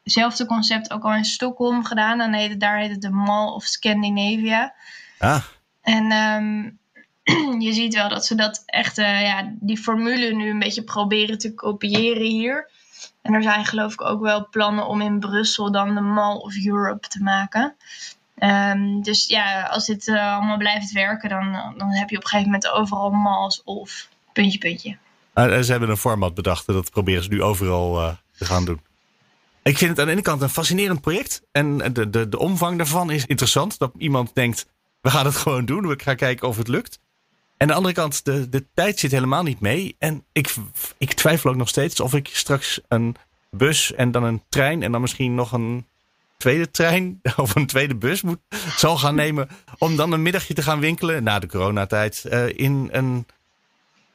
datzelfde 0.02 0.46
concept 0.46 0.90
ook 0.90 1.04
al 1.04 1.14
in 1.14 1.24
Stockholm 1.24 1.84
gedaan. 1.84 2.18
Dan 2.18 2.32
heet 2.32 2.50
het, 2.50 2.60
daar 2.60 2.78
heet 2.78 2.90
het 2.90 3.02
de 3.02 3.10
Mall 3.10 3.48
of 3.48 3.64
Scandinavia. 3.64 4.74
Ah. 5.18 5.44
En 5.82 6.12
um, 6.12 6.78
je 7.66 7.72
ziet 7.72 7.94
wel 7.94 8.08
dat 8.08 8.26
ze 8.26 8.34
dat 8.34 8.62
echt, 8.66 8.96
ja, 8.96 9.52
die 9.60 9.78
formule 9.78 10.34
nu 10.34 10.50
een 10.50 10.58
beetje 10.58 10.84
proberen 10.84 11.38
te 11.38 11.54
kopiëren 11.54 12.26
hier. 12.26 12.70
En 13.22 13.34
er 13.34 13.42
zijn 13.42 13.64
geloof 13.64 13.92
ik 13.92 14.00
ook 14.00 14.20
wel 14.20 14.48
plannen 14.48 14.86
om 14.86 15.00
in 15.00 15.20
Brussel 15.20 15.72
dan 15.72 15.94
de 15.94 16.00
Mall 16.00 16.36
of 16.36 16.64
Europe 16.64 17.08
te 17.08 17.22
maken. 17.22 17.76
Um, 18.38 19.02
dus 19.02 19.26
ja, 19.26 19.62
als 19.62 19.86
dit 19.86 20.06
uh, 20.06 20.34
allemaal 20.34 20.56
blijft 20.56 20.92
werken, 20.92 21.28
dan, 21.28 21.52
dan 21.76 21.90
heb 21.90 22.10
je 22.10 22.16
op 22.16 22.22
een 22.22 22.28
gegeven 22.28 22.52
moment 22.52 22.70
overal 22.70 23.10
malls 23.10 23.62
of 23.64 24.08
puntje, 24.32 24.58
puntje. 24.58 24.96
Uh, 25.34 25.58
ze 25.60 25.70
hebben 25.70 25.88
een 25.88 25.96
format 25.96 26.34
bedacht 26.34 26.68
en 26.68 26.74
dat 26.74 26.90
proberen 26.90 27.22
ze 27.22 27.28
nu 27.28 27.42
overal 27.42 28.00
uh, 28.00 28.12
te 28.36 28.44
gaan 28.44 28.64
doen. 28.64 28.80
Ik 29.62 29.78
vind 29.78 29.90
het 29.90 30.00
aan 30.00 30.06
de 30.06 30.12
ene 30.12 30.22
kant 30.22 30.42
een 30.42 30.48
fascinerend 30.48 31.00
project. 31.00 31.42
En 31.52 31.78
de, 31.92 32.10
de, 32.10 32.28
de 32.28 32.38
omvang 32.38 32.76
daarvan 32.76 33.10
is 33.10 33.26
interessant. 33.26 33.78
Dat 33.78 33.92
iemand 33.98 34.34
denkt, 34.34 34.66
we 35.00 35.10
gaan 35.10 35.26
het 35.26 35.36
gewoon 35.36 35.64
doen. 35.64 35.86
We 35.86 35.98
gaan 36.02 36.16
kijken 36.16 36.48
of 36.48 36.56
het 36.56 36.68
lukt. 36.68 36.98
En 37.56 37.60
aan 37.60 37.66
de 37.66 37.74
andere 37.74 37.94
kant, 37.94 38.24
de, 38.24 38.48
de 38.48 38.66
tijd 38.74 38.98
zit 38.98 39.10
helemaal 39.10 39.42
niet 39.42 39.60
mee. 39.60 39.96
En 39.98 40.24
ik, 40.32 40.54
ik 40.98 41.12
twijfel 41.12 41.50
ook 41.50 41.56
nog 41.56 41.68
steeds 41.68 42.00
of 42.00 42.14
ik 42.14 42.28
straks 42.32 42.80
een 42.88 43.16
bus 43.50 43.94
en 43.94 44.10
dan 44.10 44.24
een 44.24 44.42
trein 44.48 44.82
en 44.82 44.92
dan 44.92 45.00
misschien 45.00 45.34
nog 45.34 45.52
een 45.52 45.86
tweede 46.36 46.70
trein 46.70 47.20
of 47.36 47.54
een 47.54 47.66
tweede 47.66 47.96
bus 47.96 48.22
moet, 48.22 48.38
zal 48.76 48.98
gaan 48.98 49.14
nemen. 49.24 49.48
om 49.78 49.96
dan 49.96 50.12
een 50.12 50.22
middagje 50.22 50.54
te 50.54 50.62
gaan 50.62 50.80
winkelen 50.80 51.22
na 51.22 51.38
de 51.38 51.46
coronatijd. 51.46 52.24
Uh, 52.26 52.48
in, 52.48 52.88
een, 52.92 53.26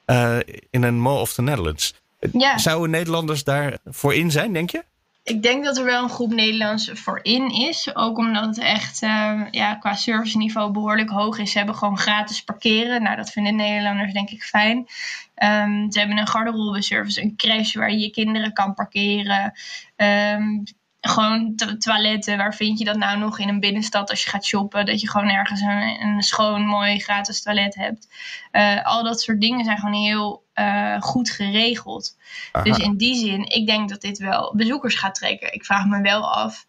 uh, 0.05 0.38
in 0.69 0.84
een 0.84 1.01
Mall 1.01 1.19
of 1.19 1.34
the 1.34 1.41
Netherlands. 1.41 1.93
Ja. 2.32 2.58
Zouden 2.58 2.89
Nederlanders 2.89 3.43
daarvoor 3.43 4.13
in 4.13 4.32
zijn, 4.32 4.53
denk 4.53 4.69
je? 4.69 4.84
Ik 5.23 5.43
denk 5.43 5.63
dat 5.63 5.77
er 5.77 5.84
wel 5.84 6.03
een 6.03 6.10
groep 6.10 6.32
Nederlands 6.32 6.91
voor 6.93 7.19
in 7.23 7.49
is. 7.49 7.95
Ook 7.95 8.17
omdat 8.17 8.45
het 8.45 8.58
echt 8.58 9.01
uh, 9.01 9.41
ja, 9.51 9.75
qua 9.75 9.95
serviceniveau 9.95 10.71
behoorlijk 10.71 11.10
hoog 11.10 11.38
is. 11.38 11.51
Ze 11.51 11.58
hebben 11.58 11.75
gewoon 11.75 11.97
gratis 11.97 12.43
parkeren. 12.43 13.03
Nou, 13.03 13.15
dat 13.15 13.32
vinden 13.32 13.55
Nederlanders 13.55 14.13
denk 14.13 14.29
ik 14.29 14.43
fijn. 14.43 14.77
Um, 14.77 15.91
ze 15.91 15.99
hebben 15.99 16.17
een 16.17 16.27
garderobe 16.27 16.82
service, 16.82 17.21
een 17.21 17.36
crash 17.36 17.75
waar 17.75 17.91
je 17.91 17.99
je 17.99 18.10
kinderen 18.10 18.53
kan 18.53 18.73
parkeren. 18.73 19.53
Um, 19.95 20.63
gewoon 21.01 21.55
toiletten. 21.79 22.38
Waar 22.38 22.55
vind 22.55 22.79
je 22.79 22.85
dat 22.85 22.97
nou 22.97 23.19
nog 23.19 23.39
in 23.39 23.49
een 23.49 23.59
binnenstad 23.59 24.09
als 24.09 24.23
je 24.23 24.29
gaat 24.29 24.45
shoppen? 24.45 24.85
Dat 24.85 25.01
je 25.01 25.09
gewoon 25.09 25.29
ergens 25.29 25.62
een, 25.62 26.01
een 26.01 26.21
schoon, 26.21 26.65
mooi, 26.65 26.99
gratis 26.99 27.41
toilet 27.41 27.75
hebt. 27.75 28.07
Uh, 28.51 28.85
al 28.85 29.03
dat 29.03 29.21
soort 29.21 29.41
dingen 29.41 29.65
zijn 29.65 29.77
gewoon 29.77 30.01
heel 30.01 30.43
uh, 30.55 31.01
goed 31.01 31.29
geregeld. 31.29 32.17
Aha. 32.51 32.63
Dus 32.63 32.77
in 32.77 32.97
die 32.97 33.15
zin, 33.15 33.43
ik 33.49 33.67
denk 33.67 33.89
dat 33.89 34.01
dit 34.01 34.17
wel 34.17 34.53
bezoekers 34.55 34.95
gaat 34.95 35.15
trekken. 35.15 35.53
Ik 35.53 35.65
vraag 35.65 35.85
me 35.85 36.01
wel 36.01 36.33
af 36.33 36.65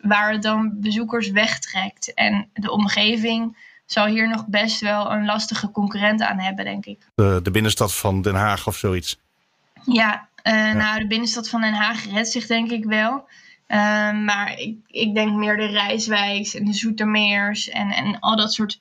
waar 0.00 0.32
het 0.32 0.42
dan 0.42 0.80
bezoekers 0.80 1.30
wegtrekt. 1.30 2.14
En 2.14 2.48
de 2.52 2.70
omgeving 2.70 3.56
zal 3.86 4.06
hier 4.06 4.28
nog 4.28 4.46
best 4.46 4.80
wel 4.80 5.12
een 5.12 5.24
lastige 5.24 5.70
concurrent 5.70 6.22
aan 6.22 6.38
hebben, 6.38 6.64
denk 6.64 6.86
ik. 6.86 6.98
De, 7.14 7.40
de 7.42 7.50
binnenstad 7.50 7.94
van 7.94 8.22
Den 8.22 8.34
Haag 8.34 8.66
of 8.66 8.76
zoiets? 8.76 9.18
Ja, 9.84 10.28
uh, 10.42 10.52
ja, 10.54 10.72
nou, 10.72 10.98
de 10.98 11.06
binnenstad 11.06 11.48
van 11.48 11.60
Den 11.60 11.74
Haag 11.74 12.10
redt 12.10 12.28
zich 12.28 12.46
denk 12.46 12.70
ik 12.70 12.84
wel. 12.84 13.28
Uh, 13.68 13.78
maar 14.24 14.58
ik, 14.58 14.76
ik 14.86 15.14
denk 15.14 15.32
meer 15.32 15.56
de 15.56 15.66
Rijswijks 15.66 16.54
en 16.54 16.64
de 16.64 16.72
Zoetermeers 16.72 17.68
en, 17.68 17.90
en 17.90 18.18
al 18.20 18.36
dat 18.36 18.52
soort 18.52 18.80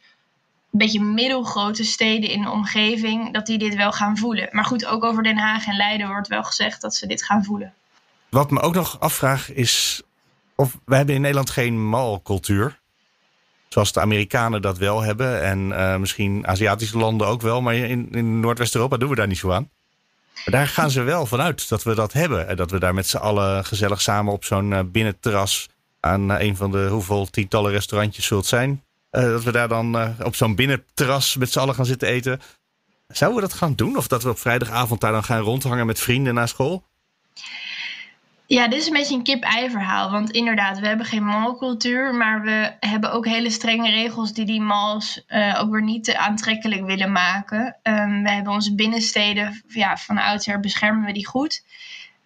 beetje 0.70 1.02
middelgrote 1.02 1.84
steden 1.84 2.30
in 2.30 2.42
de 2.42 2.50
omgeving, 2.50 3.34
dat 3.34 3.46
die 3.46 3.58
dit 3.58 3.76
wel 3.76 3.92
gaan 3.92 4.18
voelen. 4.18 4.50
Maar 4.52 4.66
goed, 4.66 4.86
ook 4.86 5.04
over 5.04 5.24
Den 5.24 5.38
Haag 5.38 5.68
en 5.68 5.76
Leiden 5.76 6.08
wordt 6.08 6.28
wel 6.28 6.44
gezegd 6.44 6.82
dat 6.82 6.96
ze 6.96 7.08
dit 7.08 7.24
gaan 7.24 7.44
voelen. 7.44 7.74
wat 8.30 8.52
me 8.52 8.62
ook 8.62 8.74
nog 8.74 9.00
afvraag 9.00 9.54
is 9.54 10.04
of 10.56 10.80
we 10.86 10.96
hebben 10.96 11.16
in 11.16 11.22
Nederland 11.22 11.50
geen 11.50 11.88
malcultuur. 11.88 12.82
Zoals 13.68 13.94
de 13.94 14.02
Amerikanen 14.02 14.62
dat 14.62 14.78
wel 14.78 15.02
hebben. 15.02 15.44
En 15.44 15.70
uh, 15.70 15.98
misschien 15.98 16.48
Aziatische 16.48 16.98
landen 16.98 17.28
ook 17.28 17.42
wel. 17.42 17.62
Maar 17.62 17.76
in, 17.76 18.12
in 18.12 18.40
Noordwest-Europa 18.40 18.98
doen 18.98 19.10
we 19.10 19.16
daar 19.16 19.28
niet 19.28 19.38
zo 19.38 19.52
aan. 19.52 19.70
Maar 20.36 20.60
daar 20.60 20.68
gaan 20.68 20.92
ze 20.92 21.02
wel 21.02 21.26
vanuit 21.26 21.70
dat 21.70 21.84
we 21.84 21.96
dat 21.96 22.14
hebben. 22.14 22.48
En 22.48 22.56
dat 22.56 22.72
we 22.72 22.80
daar 22.80 22.94
met 22.94 23.08
z'n 23.08 23.18
allen 23.18 23.66
gezellig 23.66 24.02
samen 24.02 24.34
op 24.34 24.46
zo'n 24.46 24.72
uh, 24.72 24.80
binnenterras. 24.86 25.70
aan 26.00 26.32
uh, 26.32 26.40
een 26.40 26.56
van 26.56 26.72
de 26.72 26.88
hoeveel 26.88 27.26
tientallen 27.30 27.72
restaurantjes 27.72 28.26
zult 28.26 28.46
zijn. 28.46 28.84
dat 29.10 29.44
we 29.44 29.52
daar 29.52 29.68
dan 29.68 30.16
op 30.24 30.36
zo'n 30.36 30.56
binnenterras 30.56 31.36
met 31.36 31.52
z'n 31.52 31.60
allen 31.60 31.76
gaan 31.76 31.86
zitten 31.86 32.08
eten. 32.08 32.42
Zouden 33.08 33.42
we 33.42 33.48
dat 33.48 33.58
gaan 33.58 33.76
doen? 33.76 33.98
Of 33.98 34.08
dat 34.08 34.24
we 34.24 34.30
op 34.30 34.40
vrijdagavond 34.40 35.02
daar 35.02 35.12
dan 35.12 35.24
gaan 35.24 35.42
rondhangen 35.42 35.86
met 35.86 36.00
vrienden 36.00 36.34
na 36.34 36.46
school? 36.46 36.84
Ja, 38.54 38.68
dit 38.68 38.80
is 38.80 38.88
een 38.88 38.94
beetje 38.94 39.16
een 39.16 39.24
kip-ei 39.24 39.70
verhaal. 39.70 40.12
Want 40.12 40.32
inderdaad, 40.32 40.80
we 40.80 40.88
hebben 40.88 41.06
geen 41.06 41.26
malcultuur. 41.26 42.16
Maar 42.16 42.42
we 42.42 42.76
hebben 42.80 43.12
ook 43.12 43.26
hele 43.26 43.50
strenge 43.50 43.90
regels 43.90 44.34
die 44.34 44.46
die 44.46 44.62
mals 44.62 45.24
uh, 45.28 45.60
ook 45.62 45.72
weer 45.72 45.84
niet 45.84 46.04
te 46.04 46.18
aantrekkelijk 46.18 46.86
willen 46.86 47.12
maken. 47.12 47.78
Um, 47.84 48.24
we 48.24 48.30
hebben 48.30 48.54
onze 48.54 48.76
binnensteden, 48.76 49.64
ja, 49.68 49.98
van 49.98 50.18
oudsher 50.18 50.60
beschermen 50.60 51.06
we 51.06 51.14
die 51.14 51.28
goed. 51.28 51.66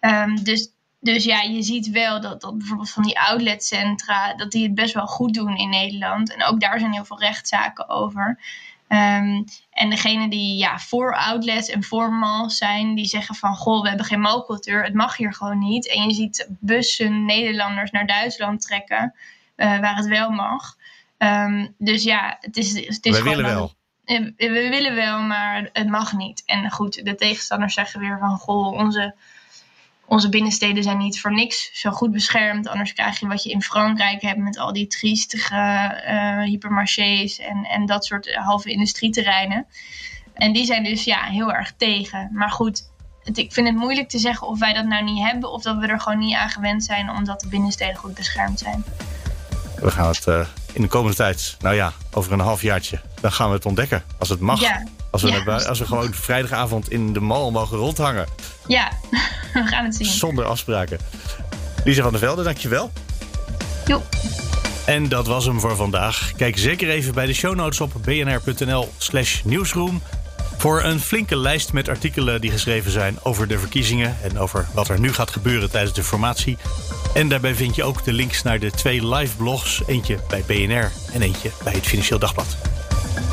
Um, 0.00 0.44
dus, 0.44 0.72
dus 1.00 1.24
ja, 1.24 1.40
je 1.40 1.62
ziet 1.62 1.90
wel 1.90 2.20
dat, 2.20 2.40
dat 2.40 2.58
bijvoorbeeld 2.58 2.90
van 2.90 3.02
die 3.02 3.20
outletcentra, 3.20 4.34
dat 4.34 4.50
die 4.50 4.62
het 4.62 4.74
best 4.74 4.94
wel 4.94 5.06
goed 5.06 5.34
doen 5.34 5.56
in 5.56 5.70
Nederland. 5.70 6.34
En 6.34 6.44
ook 6.44 6.60
daar 6.60 6.78
zijn 6.78 6.92
heel 6.92 7.04
veel 7.04 7.20
rechtszaken 7.20 7.88
over. 7.88 8.38
Um, 8.88 9.44
en 9.70 9.90
degene 9.90 10.30
die 10.30 10.56
ja, 10.56 10.78
voor 10.78 11.16
outlets 11.16 11.68
en 11.68 11.84
voor 11.84 12.12
malls 12.12 12.56
zijn, 12.56 12.94
die 12.94 13.04
zeggen 13.04 13.34
van 13.34 13.56
goh, 13.56 13.82
we 13.82 13.88
hebben 13.88 14.06
geen 14.06 14.20
malcultuur, 14.20 14.84
het 14.84 14.94
mag 14.94 15.16
hier 15.16 15.34
gewoon 15.34 15.58
niet. 15.58 15.88
En 15.88 16.08
je 16.08 16.14
ziet 16.14 16.48
bussen 16.48 17.24
Nederlanders 17.24 17.90
naar 17.90 18.06
Duitsland 18.06 18.60
trekken, 18.60 19.14
uh, 19.56 19.78
waar 19.78 19.96
het 19.96 20.06
wel 20.06 20.30
mag. 20.30 20.76
Um, 21.18 21.74
dus 21.78 22.02
ja, 22.02 22.36
het 22.40 22.56
is, 22.56 22.86
het 22.86 23.06
is 23.06 23.18
we 23.18 23.22
willen 23.22 23.44
wel. 23.44 23.72
We, 24.04 24.32
we 24.36 24.68
willen 24.70 24.94
wel, 24.94 25.22
maar 25.22 25.68
het 25.72 25.88
mag 25.88 26.12
niet. 26.12 26.42
En 26.46 26.70
goed, 26.70 27.04
de 27.04 27.14
tegenstanders 27.14 27.74
zeggen 27.74 28.00
weer 28.00 28.18
van 28.18 28.38
goh, 28.38 28.72
onze 28.72 29.14
onze 30.08 30.28
binnensteden 30.28 30.82
zijn 30.82 30.98
niet 30.98 31.20
voor 31.20 31.32
niks 31.32 31.70
zo 31.72 31.90
goed 31.90 32.12
beschermd. 32.12 32.68
Anders 32.68 32.92
krijg 32.92 33.20
je 33.20 33.26
wat 33.26 33.42
je 33.42 33.50
in 33.50 33.62
Frankrijk 33.62 34.22
hebt 34.22 34.38
met 34.38 34.58
al 34.58 34.72
die 34.72 34.86
triestige 34.86 35.54
uh, 36.08 36.42
hypermarchés 36.42 37.38
en, 37.38 37.64
en 37.64 37.86
dat 37.86 38.04
soort 38.04 38.34
halve 38.34 38.70
industrieterreinen. 38.70 39.66
En 40.34 40.52
die 40.52 40.64
zijn 40.64 40.84
dus 40.84 41.04
ja, 41.04 41.22
heel 41.24 41.52
erg 41.52 41.72
tegen. 41.76 42.30
Maar 42.32 42.50
goed, 42.50 42.90
het, 43.22 43.38
ik 43.38 43.52
vind 43.52 43.66
het 43.66 43.76
moeilijk 43.76 44.08
te 44.08 44.18
zeggen 44.18 44.46
of 44.46 44.58
wij 44.58 44.72
dat 44.72 44.84
nou 44.84 45.04
niet 45.04 45.24
hebben 45.24 45.52
of 45.52 45.62
dat 45.62 45.78
we 45.78 45.86
er 45.86 46.00
gewoon 46.00 46.18
niet 46.18 46.34
aan 46.34 46.50
gewend 46.50 46.84
zijn 46.84 47.10
omdat 47.10 47.40
de 47.40 47.48
binnensteden 47.48 47.96
goed 47.96 48.14
beschermd 48.14 48.58
zijn. 48.58 48.84
We 49.80 49.90
gaan 49.90 50.08
het 50.08 50.26
uh, 50.26 50.46
in 50.72 50.82
de 50.82 50.88
komende 50.88 51.16
tijd, 51.16 51.56
nou 51.60 51.74
ja, 51.74 51.92
over 52.12 52.32
een 52.32 52.40
halfjaartje, 52.40 53.00
dan 53.20 53.32
gaan 53.32 53.48
we 53.48 53.54
het 53.54 53.66
ontdekken. 53.66 54.02
Als 54.18 54.28
het 54.28 54.40
mag. 54.40 54.60
Ja. 54.60 54.82
Als 55.10 55.22
we, 55.22 55.30
ja. 55.30 55.56
als 55.56 55.78
we 55.78 55.86
gewoon 55.86 56.12
vrijdagavond 56.12 56.90
in 56.90 57.12
de 57.12 57.20
mall 57.20 57.50
mogen 57.50 57.76
rondhangen. 57.76 58.26
Ja, 58.66 58.90
we 59.64 59.66
gaan 59.66 59.84
het 59.84 59.94
zien. 59.94 60.06
Zonder 60.06 60.44
afspraken. 60.44 60.98
Lisa 61.84 62.02
van 62.02 62.10
der 62.10 62.20
Velde, 62.20 62.42
dankjewel. 62.42 62.92
Jo. 63.86 64.02
En 64.86 65.08
dat 65.08 65.26
was 65.26 65.44
hem 65.44 65.60
voor 65.60 65.76
vandaag. 65.76 66.32
Kijk 66.36 66.58
zeker 66.58 66.90
even 66.90 67.14
bij 67.14 67.26
de 67.26 67.32
show 67.32 67.54
notes 67.54 67.80
op 67.80 67.92
bnr.nl 68.04 68.92
slash 68.98 69.42
nieuwsroom... 69.42 70.02
voor 70.56 70.82
een 70.82 71.00
flinke 71.00 71.36
lijst 71.36 71.72
met 71.72 71.88
artikelen 71.88 72.40
die 72.40 72.50
geschreven 72.50 72.90
zijn 72.90 73.16
over 73.22 73.48
de 73.48 73.58
verkiezingen... 73.58 74.16
en 74.22 74.38
over 74.38 74.66
wat 74.74 74.88
er 74.88 75.00
nu 75.00 75.12
gaat 75.12 75.30
gebeuren 75.30 75.70
tijdens 75.70 75.94
de 75.94 76.02
formatie. 76.04 76.56
En 77.14 77.28
daarbij 77.28 77.54
vind 77.54 77.74
je 77.74 77.84
ook 77.84 78.04
de 78.04 78.12
links 78.12 78.42
naar 78.42 78.58
de 78.58 78.70
twee 78.70 79.14
live 79.14 79.36
blogs. 79.36 79.82
Eentje 79.86 80.18
bij 80.28 80.44
BNR 80.46 80.90
en 81.12 81.22
eentje 81.22 81.50
bij 81.64 81.72
het 81.72 81.86
Financieel 81.86 82.18
Dagblad. 82.18 82.56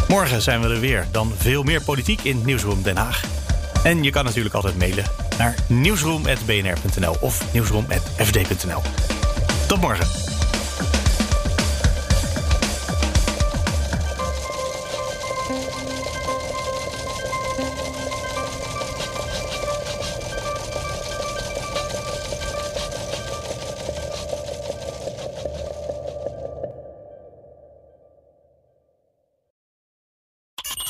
Morgen 0.08 0.42
zijn 0.42 0.62
we 0.62 0.68
er 0.68 0.80
weer. 0.80 1.08
Dan 1.12 1.34
veel 1.38 1.64
meer 1.64 1.82
politiek 1.82 2.22
in 2.22 2.42
Nieuwsroom 2.46 2.84
Den 2.84 2.98
Haag. 2.98 3.45
En 3.86 4.04
je 4.04 4.10
kan 4.10 4.26
natuurlijk 4.26 4.56
altijd 4.56 4.78
mailen 4.78 5.04
naar 5.38 5.56
nieuwsroom.bnr.nl 5.68 7.16
of 7.20 7.54
nieuwsroom.fd.nl. 7.54 8.82
Tot 9.68 9.82
morgen. 9.82 10.25